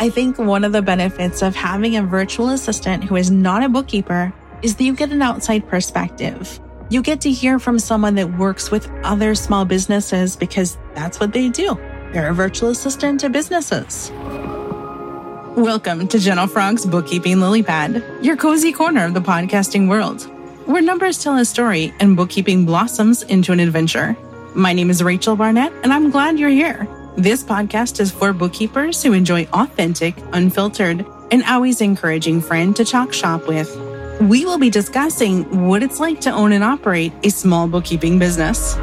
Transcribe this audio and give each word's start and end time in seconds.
I 0.00 0.08
think 0.08 0.38
one 0.38 0.64
of 0.64 0.72
the 0.72 0.80
benefits 0.80 1.42
of 1.42 1.54
having 1.54 1.94
a 1.94 2.02
virtual 2.02 2.48
assistant 2.48 3.04
who 3.04 3.16
is 3.16 3.30
not 3.30 3.62
a 3.62 3.68
bookkeeper 3.68 4.32
is 4.62 4.76
that 4.76 4.84
you 4.84 4.94
get 4.94 5.12
an 5.12 5.20
outside 5.20 5.68
perspective. 5.68 6.58
You 6.88 7.02
get 7.02 7.20
to 7.20 7.30
hear 7.30 7.58
from 7.58 7.78
someone 7.78 8.14
that 8.14 8.38
works 8.38 8.70
with 8.70 8.90
other 9.04 9.34
small 9.34 9.66
businesses 9.66 10.36
because 10.36 10.78
that's 10.94 11.20
what 11.20 11.34
they 11.34 11.50
do. 11.50 11.74
They're 12.14 12.30
a 12.30 12.32
virtual 12.32 12.70
assistant 12.70 13.20
to 13.20 13.28
businesses. 13.28 14.10
Welcome 15.54 16.08
to 16.08 16.18
Gentle 16.18 16.46
Frog's 16.46 16.86
Bookkeeping 16.86 17.38
Lily 17.38 17.62
Pad, 17.62 18.02
your 18.22 18.38
cozy 18.38 18.72
corner 18.72 19.04
of 19.04 19.12
the 19.12 19.20
podcasting 19.20 19.86
world, 19.86 20.22
where 20.64 20.80
numbers 20.80 21.22
tell 21.22 21.36
a 21.36 21.44
story 21.44 21.92
and 22.00 22.16
bookkeeping 22.16 22.64
blossoms 22.64 23.22
into 23.24 23.52
an 23.52 23.60
adventure. 23.60 24.16
My 24.54 24.72
name 24.72 24.88
is 24.88 25.02
Rachel 25.02 25.36
Barnett, 25.36 25.74
and 25.82 25.92
I'm 25.92 26.10
glad 26.10 26.38
you're 26.38 26.48
here. 26.48 26.88
This 27.16 27.42
podcast 27.42 27.98
is 27.98 28.12
for 28.12 28.32
bookkeepers 28.32 29.02
who 29.02 29.12
enjoy 29.12 29.46
authentic, 29.52 30.14
unfiltered, 30.32 31.04
and 31.32 31.42
always 31.42 31.80
encouraging 31.80 32.40
friend 32.40 32.74
to 32.76 32.84
chalk 32.84 33.12
shop 33.12 33.48
with. 33.48 33.68
We 34.20 34.44
will 34.44 34.58
be 34.58 34.70
discussing 34.70 35.66
what 35.66 35.82
it's 35.82 35.98
like 35.98 36.20
to 36.22 36.30
own 36.30 36.52
and 36.52 36.62
operate 36.62 37.12
a 37.24 37.30
small 37.30 37.66
bookkeeping 37.66 38.20
business. 38.20 38.76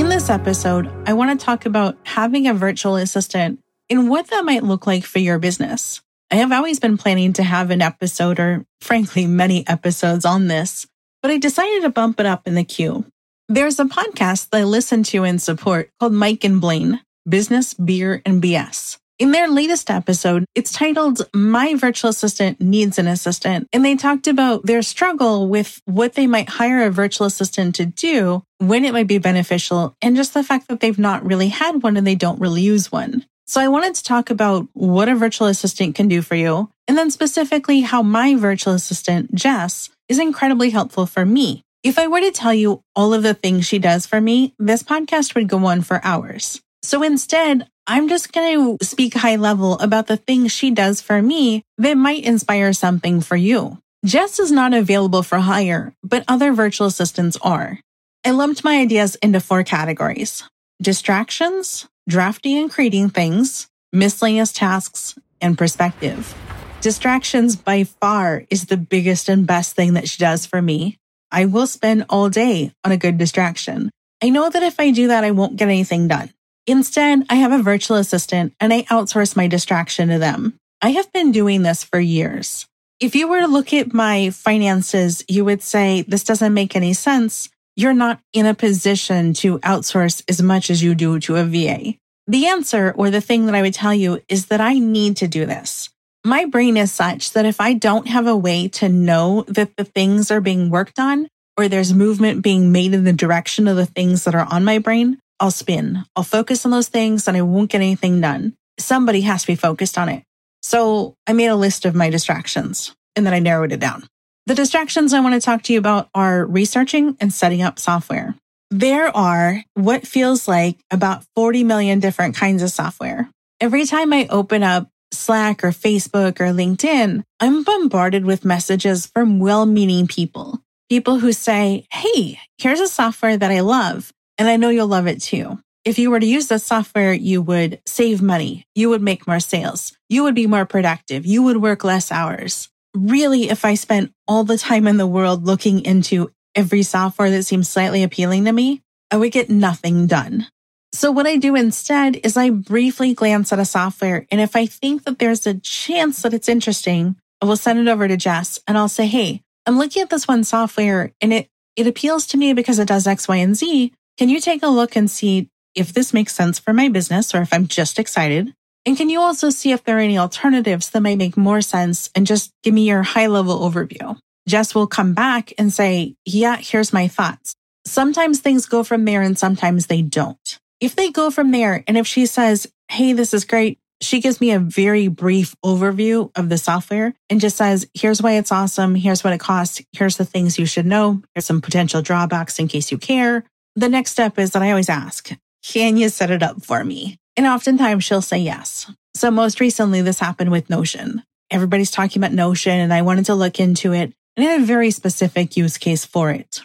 In 0.00 0.08
this 0.08 0.30
episode, 0.30 0.90
I 1.06 1.12
want 1.12 1.38
to 1.38 1.44
talk 1.44 1.66
about 1.66 1.98
having 2.04 2.48
a 2.48 2.54
virtual 2.54 2.96
assistant 2.96 3.60
and 3.90 4.08
what 4.08 4.28
that 4.28 4.44
might 4.44 4.64
look 4.64 4.86
like 4.86 5.04
for 5.04 5.18
your 5.18 5.38
business. 5.38 6.00
I 6.30 6.36
have 6.36 6.50
always 6.50 6.80
been 6.80 6.96
planning 6.96 7.34
to 7.34 7.42
have 7.42 7.70
an 7.70 7.82
episode, 7.82 8.40
or 8.40 8.64
frankly, 8.80 9.26
many 9.26 9.68
episodes 9.68 10.24
on 10.24 10.48
this, 10.48 10.86
but 11.20 11.30
I 11.30 11.36
decided 11.36 11.82
to 11.82 11.90
bump 11.90 12.18
it 12.20 12.26
up 12.26 12.48
in 12.48 12.54
the 12.54 12.64
queue 12.64 13.04
there's 13.48 13.78
a 13.78 13.84
podcast 13.84 14.50
that 14.50 14.60
I 14.60 14.64
listen 14.64 15.02
to 15.04 15.24
and 15.24 15.40
support 15.40 15.90
called 16.00 16.12
Mike 16.12 16.44
and 16.44 16.60
Blaine 16.60 17.00
Business, 17.28 17.74
Beer, 17.74 18.22
and 18.24 18.42
BS. 18.42 18.98
In 19.18 19.30
their 19.30 19.48
latest 19.48 19.90
episode, 19.90 20.44
it's 20.54 20.72
titled 20.72 21.28
My 21.32 21.74
Virtual 21.74 22.10
Assistant 22.10 22.60
Needs 22.60 22.98
an 22.98 23.06
Assistant. 23.06 23.68
And 23.72 23.84
they 23.84 23.96
talked 23.96 24.26
about 24.26 24.66
their 24.66 24.82
struggle 24.82 25.48
with 25.48 25.80
what 25.84 26.14
they 26.14 26.26
might 26.26 26.48
hire 26.48 26.84
a 26.84 26.90
virtual 26.90 27.26
assistant 27.26 27.76
to 27.76 27.86
do, 27.86 28.42
when 28.58 28.84
it 28.84 28.92
might 28.92 29.06
be 29.06 29.18
beneficial, 29.18 29.94
and 30.02 30.16
just 30.16 30.34
the 30.34 30.42
fact 30.42 30.68
that 30.68 30.80
they've 30.80 30.98
not 30.98 31.24
really 31.24 31.48
had 31.48 31.82
one 31.82 31.96
and 31.96 32.06
they 32.06 32.16
don't 32.16 32.40
really 32.40 32.62
use 32.62 32.90
one. 32.90 33.24
So 33.46 33.60
I 33.60 33.68
wanted 33.68 33.94
to 33.94 34.02
talk 34.02 34.30
about 34.30 34.68
what 34.72 35.08
a 35.08 35.14
virtual 35.14 35.46
assistant 35.46 35.94
can 35.94 36.08
do 36.08 36.20
for 36.22 36.34
you, 36.34 36.70
and 36.88 36.98
then 36.98 37.10
specifically 37.10 37.82
how 37.82 38.02
my 38.02 38.34
virtual 38.34 38.72
assistant, 38.74 39.34
Jess, 39.34 39.90
is 40.08 40.18
incredibly 40.18 40.70
helpful 40.70 41.06
for 41.06 41.24
me. 41.24 41.63
If 41.84 41.98
I 41.98 42.06
were 42.06 42.20
to 42.20 42.32
tell 42.32 42.54
you 42.54 42.82
all 42.96 43.12
of 43.12 43.22
the 43.22 43.34
things 43.34 43.66
she 43.66 43.78
does 43.78 44.06
for 44.06 44.18
me, 44.18 44.54
this 44.58 44.82
podcast 44.82 45.34
would 45.34 45.50
go 45.50 45.66
on 45.66 45.82
for 45.82 46.00
hours. 46.02 46.62
So 46.82 47.02
instead, 47.02 47.68
I'm 47.86 48.08
just 48.08 48.32
going 48.32 48.78
to 48.78 48.84
speak 48.84 49.12
high 49.12 49.36
level 49.36 49.78
about 49.80 50.06
the 50.06 50.16
things 50.16 50.50
she 50.50 50.70
does 50.70 51.02
for 51.02 51.20
me 51.20 51.62
that 51.76 51.98
might 51.98 52.24
inspire 52.24 52.72
something 52.72 53.20
for 53.20 53.36
you. 53.36 53.76
Jess 54.02 54.38
is 54.38 54.50
not 54.50 54.72
available 54.72 55.22
for 55.22 55.36
hire, 55.40 55.92
but 56.02 56.24
other 56.26 56.54
virtual 56.54 56.86
assistants 56.86 57.36
are. 57.42 57.78
I 58.24 58.30
lumped 58.30 58.64
my 58.64 58.78
ideas 58.80 59.16
into 59.16 59.38
four 59.40 59.62
categories 59.62 60.42
distractions, 60.80 61.86
drafting 62.08 62.56
and 62.56 62.70
creating 62.70 63.10
things, 63.10 63.68
miscellaneous 63.92 64.54
tasks, 64.54 65.18
and 65.38 65.58
perspective. 65.58 66.34
Distractions 66.80 67.56
by 67.56 67.84
far 67.84 68.44
is 68.48 68.66
the 68.66 68.78
biggest 68.78 69.28
and 69.28 69.46
best 69.46 69.76
thing 69.76 69.92
that 69.94 70.08
she 70.08 70.18
does 70.18 70.46
for 70.46 70.62
me. 70.62 70.96
I 71.34 71.46
will 71.46 71.66
spend 71.66 72.06
all 72.08 72.30
day 72.30 72.72
on 72.84 72.92
a 72.92 72.96
good 72.96 73.18
distraction. 73.18 73.90
I 74.22 74.30
know 74.30 74.48
that 74.48 74.62
if 74.62 74.78
I 74.78 74.92
do 74.92 75.08
that, 75.08 75.24
I 75.24 75.32
won't 75.32 75.56
get 75.56 75.66
anything 75.66 76.06
done. 76.06 76.30
Instead, 76.64 77.26
I 77.28 77.34
have 77.34 77.50
a 77.50 77.62
virtual 77.62 77.96
assistant 77.96 78.54
and 78.60 78.72
I 78.72 78.82
outsource 78.82 79.36
my 79.36 79.48
distraction 79.48 80.08
to 80.10 80.18
them. 80.20 80.54
I 80.80 80.90
have 80.90 81.12
been 81.12 81.32
doing 81.32 81.62
this 81.62 81.82
for 81.82 81.98
years. 81.98 82.66
If 83.00 83.16
you 83.16 83.26
were 83.26 83.40
to 83.40 83.48
look 83.48 83.74
at 83.74 83.92
my 83.92 84.30
finances, 84.30 85.24
you 85.26 85.44
would 85.44 85.60
say 85.60 86.02
this 86.02 86.22
doesn't 86.22 86.54
make 86.54 86.76
any 86.76 86.92
sense. 86.92 87.50
You're 87.74 87.94
not 87.94 88.20
in 88.32 88.46
a 88.46 88.54
position 88.54 89.34
to 89.34 89.58
outsource 89.58 90.22
as 90.28 90.40
much 90.40 90.70
as 90.70 90.84
you 90.84 90.94
do 90.94 91.18
to 91.18 91.36
a 91.36 91.44
VA. 91.44 91.94
The 92.28 92.46
answer 92.46 92.94
or 92.96 93.10
the 93.10 93.20
thing 93.20 93.46
that 93.46 93.56
I 93.56 93.62
would 93.62 93.74
tell 93.74 93.92
you 93.92 94.22
is 94.28 94.46
that 94.46 94.60
I 94.60 94.78
need 94.78 95.16
to 95.16 95.26
do 95.26 95.46
this. 95.46 95.90
My 96.26 96.46
brain 96.46 96.78
is 96.78 96.90
such 96.90 97.32
that 97.32 97.44
if 97.44 97.60
I 97.60 97.74
don't 97.74 98.08
have 98.08 98.26
a 98.26 98.36
way 98.36 98.68
to 98.68 98.88
know 98.88 99.44
that 99.46 99.76
the 99.76 99.84
things 99.84 100.30
are 100.30 100.40
being 100.40 100.70
worked 100.70 100.98
on 100.98 101.28
or 101.58 101.68
there's 101.68 101.92
movement 101.92 102.42
being 102.42 102.72
made 102.72 102.94
in 102.94 103.04
the 103.04 103.12
direction 103.12 103.68
of 103.68 103.76
the 103.76 103.84
things 103.84 104.24
that 104.24 104.34
are 104.34 104.46
on 104.50 104.64
my 104.64 104.78
brain, 104.78 105.18
I'll 105.38 105.50
spin. 105.50 106.02
I'll 106.16 106.22
focus 106.22 106.64
on 106.64 106.70
those 106.70 106.88
things 106.88 107.28
and 107.28 107.36
I 107.36 107.42
won't 107.42 107.70
get 107.70 107.82
anything 107.82 108.22
done. 108.22 108.54
Somebody 108.78 109.20
has 109.20 109.42
to 109.42 109.48
be 109.48 109.54
focused 109.54 109.98
on 109.98 110.08
it. 110.08 110.22
So 110.62 111.14
I 111.26 111.34
made 111.34 111.48
a 111.48 111.56
list 111.56 111.84
of 111.84 111.94
my 111.94 112.08
distractions 112.08 112.94
and 113.14 113.26
then 113.26 113.34
I 113.34 113.38
narrowed 113.38 113.72
it 113.72 113.80
down. 113.80 114.06
The 114.46 114.54
distractions 114.54 115.12
I 115.12 115.20
want 115.20 115.34
to 115.34 115.44
talk 115.44 115.62
to 115.64 115.74
you 115.74 115.78
about 115.78 116.08
are 116.14 116.46
researching 116.46 117.18
and 117.20 117.34
setting 117.34 117.60
up 117.60 117.78
software. 117.78 118.34
There 118.70 119.14
are 119.14 119.62
what 119.74 120.06
feels 120.06 120.48
like 120.48 120.78
about 120.90 121.22
40 121.36 121.64
million 121.64 122.00
different 122.00 122.34
kinds 122.34 122.62
of 122.62 122.70
software. 122.70 123.28
Every 123.60 123.84
time 123.84 124.12
I 124.14 124.26
open 124.30 124.62
up 124.62 124.88
Slack 125.14 125.64
or 125.64 125.70
Facebook 125.70 126.40
or 126.40 126.52
LinkedIn, 126.52 127.22
I'm 127.40 127.64
bombarded 127.64 128.24
with 128.24 128.44
messages 128.44 129.06
from 129.06 129.38
well 129.38 129.66
meaning 129.66 130.06
people. 130.06 130.60
People 130.88 131.18
who 131.18 131.32
say, 131.32 131.86
Hey, 131.90 132.38
here's 132.58 132.80
a 132.80 132.88
software 132.88 133.36
that 133.36 133.50
I 133.50 133.60
love, 133.60 134.12
and 134.38 134.48
I 134.48 134.56
know 134.56 134.68
you'll 134.68 134.86
love 134.86 135.06
it 135.06 135.22
too. 135.22 135.58
If 135.84 135.98
you 135.98 136.10
were 136.10 136.20
to 136.20 136.26
use 136.26 136.48
this 136.48 136.64
software, 136.64 137.12
you 137.12 137.42
would 137.42 137.80
save 137.86 138.22
money. 138.22 138.66
You 138.74 138.88
would 138.88 139.02
make 139.02 139.26
more 139.26 139.40
sales. 139.40 139.96
You 140.08 140.22
would 140.22 140.34
be 140.34 140.46
more 140.46 140.64
productive. 140.64 141.26
You 141.26 141.42
would 141.42 141.58
work 141.58 141.84
less 141.84 142.10
hours. 142.10 142.70
Really, 142.94 143.50
if 143.50 143.64
I 143.64 143.74
spent 143.74 144.12
all 144.26 144.44
the 144.44 144.56
time 144.56 144.86
in 144.86 144.96
the 144.96 145.06
world 145.06 145.44
looking 145.44 145.84
into 145.84 146.30
every 146.54 146.82
software 146.82 147.30
that 147.30 147.42
seems 147.42 147.68
slightly 147.68 148.02
appealing 148.02 148.46
to 148.46 148.52
me, 148.52 148.82
I 149.10 149.16
would 149.16 149.32
get 149.32 149.50
nothing 149.50 150.06
done. 150.06 150.46
So 150.94 151.10
what 151.10 151.26
I 151.26 151.38
do 151.38 151.56
instead 151.56 152.20
is 152.22 152.36
I 152.36 152.50
briefly 152.50 153.14
glance 153.14 153.52
at 153.52 153.58
a 153.58 153.64
software. 153.64 154.28
And 154.30 154.40
if 154.40 154.54
I 154.54 154.66
think 154.66 155.02
that 155.02 155.18
there's 155.18 155.44
a 155.44 155.58
chance 155.58 156.22
that 156.22 156.32
it's 156.32 156.48
interesting, 156.48 157.16
I 157.42 157.46
will 157.46 157.56
send 157.56 157.80
it 157.80 157.88
over 157.88 158.06
to 158.06 158.16
Jess 158.16 158.60
and 158.68 158.78
I'll 158.78 158.88
say, 158.88 159.08
Hey, 159.08 159.42
I'm 159.66 159.76
looking 159.76 160.02
at 160.02 160.10
this 160.10 160.28
one 160.28 160.44
software 160.44 161.12
and 161.20 161.32
it, 161.32 161.48
it 161.74 161.88
appeals 161.88 162.28
to 162.28 162.36
me 162.36 162.52
because 162.52 162.78
it 162.78 162.86
does 162.86 163.08
X, 163.08 163.26
Y, 163.26 163.34
and 163.36 163.56
Z. 163.56 163.92
Can 164.18 164.28
you 164.28 164.40
take 164.40 164.62
a 164.62 164.68
look 164.68 164.94
and 164.94 165.10
see 165.10 165.48
if 165.74 165.92
this 165.92 166.14
makes 166.14 166.32
sense 166.32 166.60
for 166.60 166.72
my 166.72 166.88
business 166.88 167.34
or 167.34 167.42
if 167.42 167.52
I'm 167.52 167.66
just 167.66 167.98
excited? 167.98 168.54
And 168.86 168.96
can 168.96 169.10
you 169.10 169.20
also 169.20 169.50
see 169.50 169.72
if 169.72 169.82
there 169.82 169.96
are 169.96 170.00
any 170.00 170.16
alternatives 170.16 170.90
that 170.90 171.02
might 171.02 171.18
make 171.18 171.36
more 171.36 171.60
sense 171.60 172.08
and 172.14 172.24
just 172.24 172.52
give 172.62 172.72
me 172.72 172.86
your 172.86 173.02
high 173.02 173.26
level 173.26 173.68
overview? 173.68 174.16
Jess 174.46 174.76
will 174.76 174.86
come 174.86 175.12
back 175.12 175.52
and 175.58 175.72
say, 175.72 176.14
yeah, 176.24 176.56
here's 176.56 176.92
my 176.92 177.08
thoughts. 177.08 177.52
Sometimes 177.84 178.38
things 178.38 178.66
go 178.66 178.84
from 178.84 179.04
there 179.06 179.22
and 179.22 179.36
sometimes 179.36 179.88
they 179.88 180.00
don't. 180.00 180.60
If 180.80 180.96
they 180.96 181.10
go 181.10 181.30
from 181.30 181.50
there 181.50 181.84
and 181.86 181.96
if 181.96 182.06
she 182.06 182.26
says, 182.26 182.66
Hey, 182.88 183.12
this 183.12 183.32
is 183.32 183.44
great, 183.44 183.78
she 184.00 184.20
gives 184.20 184.40
me 184.40 184.52
a 184.52 184.58
very 184.58 185.08
brief 185.08 185.54
overview 185.64 186.30
of 186.36 186.48
the 186.48 186.58
software 186.58 187.14
and 187.30 187.40
just 187.40 187.56
says, 187.56 187.88
here's 187.94 188.20
why 188.20 188.32
it's 188.32 188.52
awesome. 188.52 188.94
Here's 188.94 189.24
what 189.24 189.32
it 189.32 189.40
costs. 189.40 189.82
Here's 189.92 190.16
the 190.16 190.24
things 190.24 190.58
you 190.58 190.66
should 190.66 190.86
know. 190.86 191.22
Here's 191.34 191.46
some 191.46 191.60
potential 191.60 192.02
drawbacks 192.02 192.58
in 192.58 192.68
case 192.68 192.92
you 192.92 192.98
care. 192.98 193.44
The 193.76 193.88
next 193.88 194.12
step 194.12 194.38
is 194.38 194.52
that 194.52 194.62
I 194.62 194.70
always 194.70 194.88
ask, 194.88 195.30
can 195.64 195.96
you 195.96 196.08
set 196.08 196.30
it 196.30 196.42
up 196.42 196.62
for 196.64 196.84
me? 196.84 197.16
And 197.36 197.46
oftentimes 197.46 198.04
she'll 198.04 198.22
say 198.22 198.38
yes. 198.38 198.90
So 199.16 199.30
most 199.30 199.60
recently, 199.60 200.02
this 200.02 200.18
happened 200.18 200.50
with 200.50 200.70
Notion. 200.70 201.22
Everybody's 201.50 201.90
talking 201.90 202.20
about 202.22 202.32
Notion 202.32 202.78
and 202.78 202.92
I 202.92 203.02
wanted 203.02 203.26
to 203.26 203.34
look 203.34 203.58
into 203.58 203.92
it 203.92 204.12
and 204.36 204.46
I 204.46 204.52
had 204.52 204.60
a 204.62 204.66
very 204.66 204.90
specific 204.90 205.56
use 205.56 205.78
case 205.78 206.04
for 206.04 206.30
it. 206.30 206.60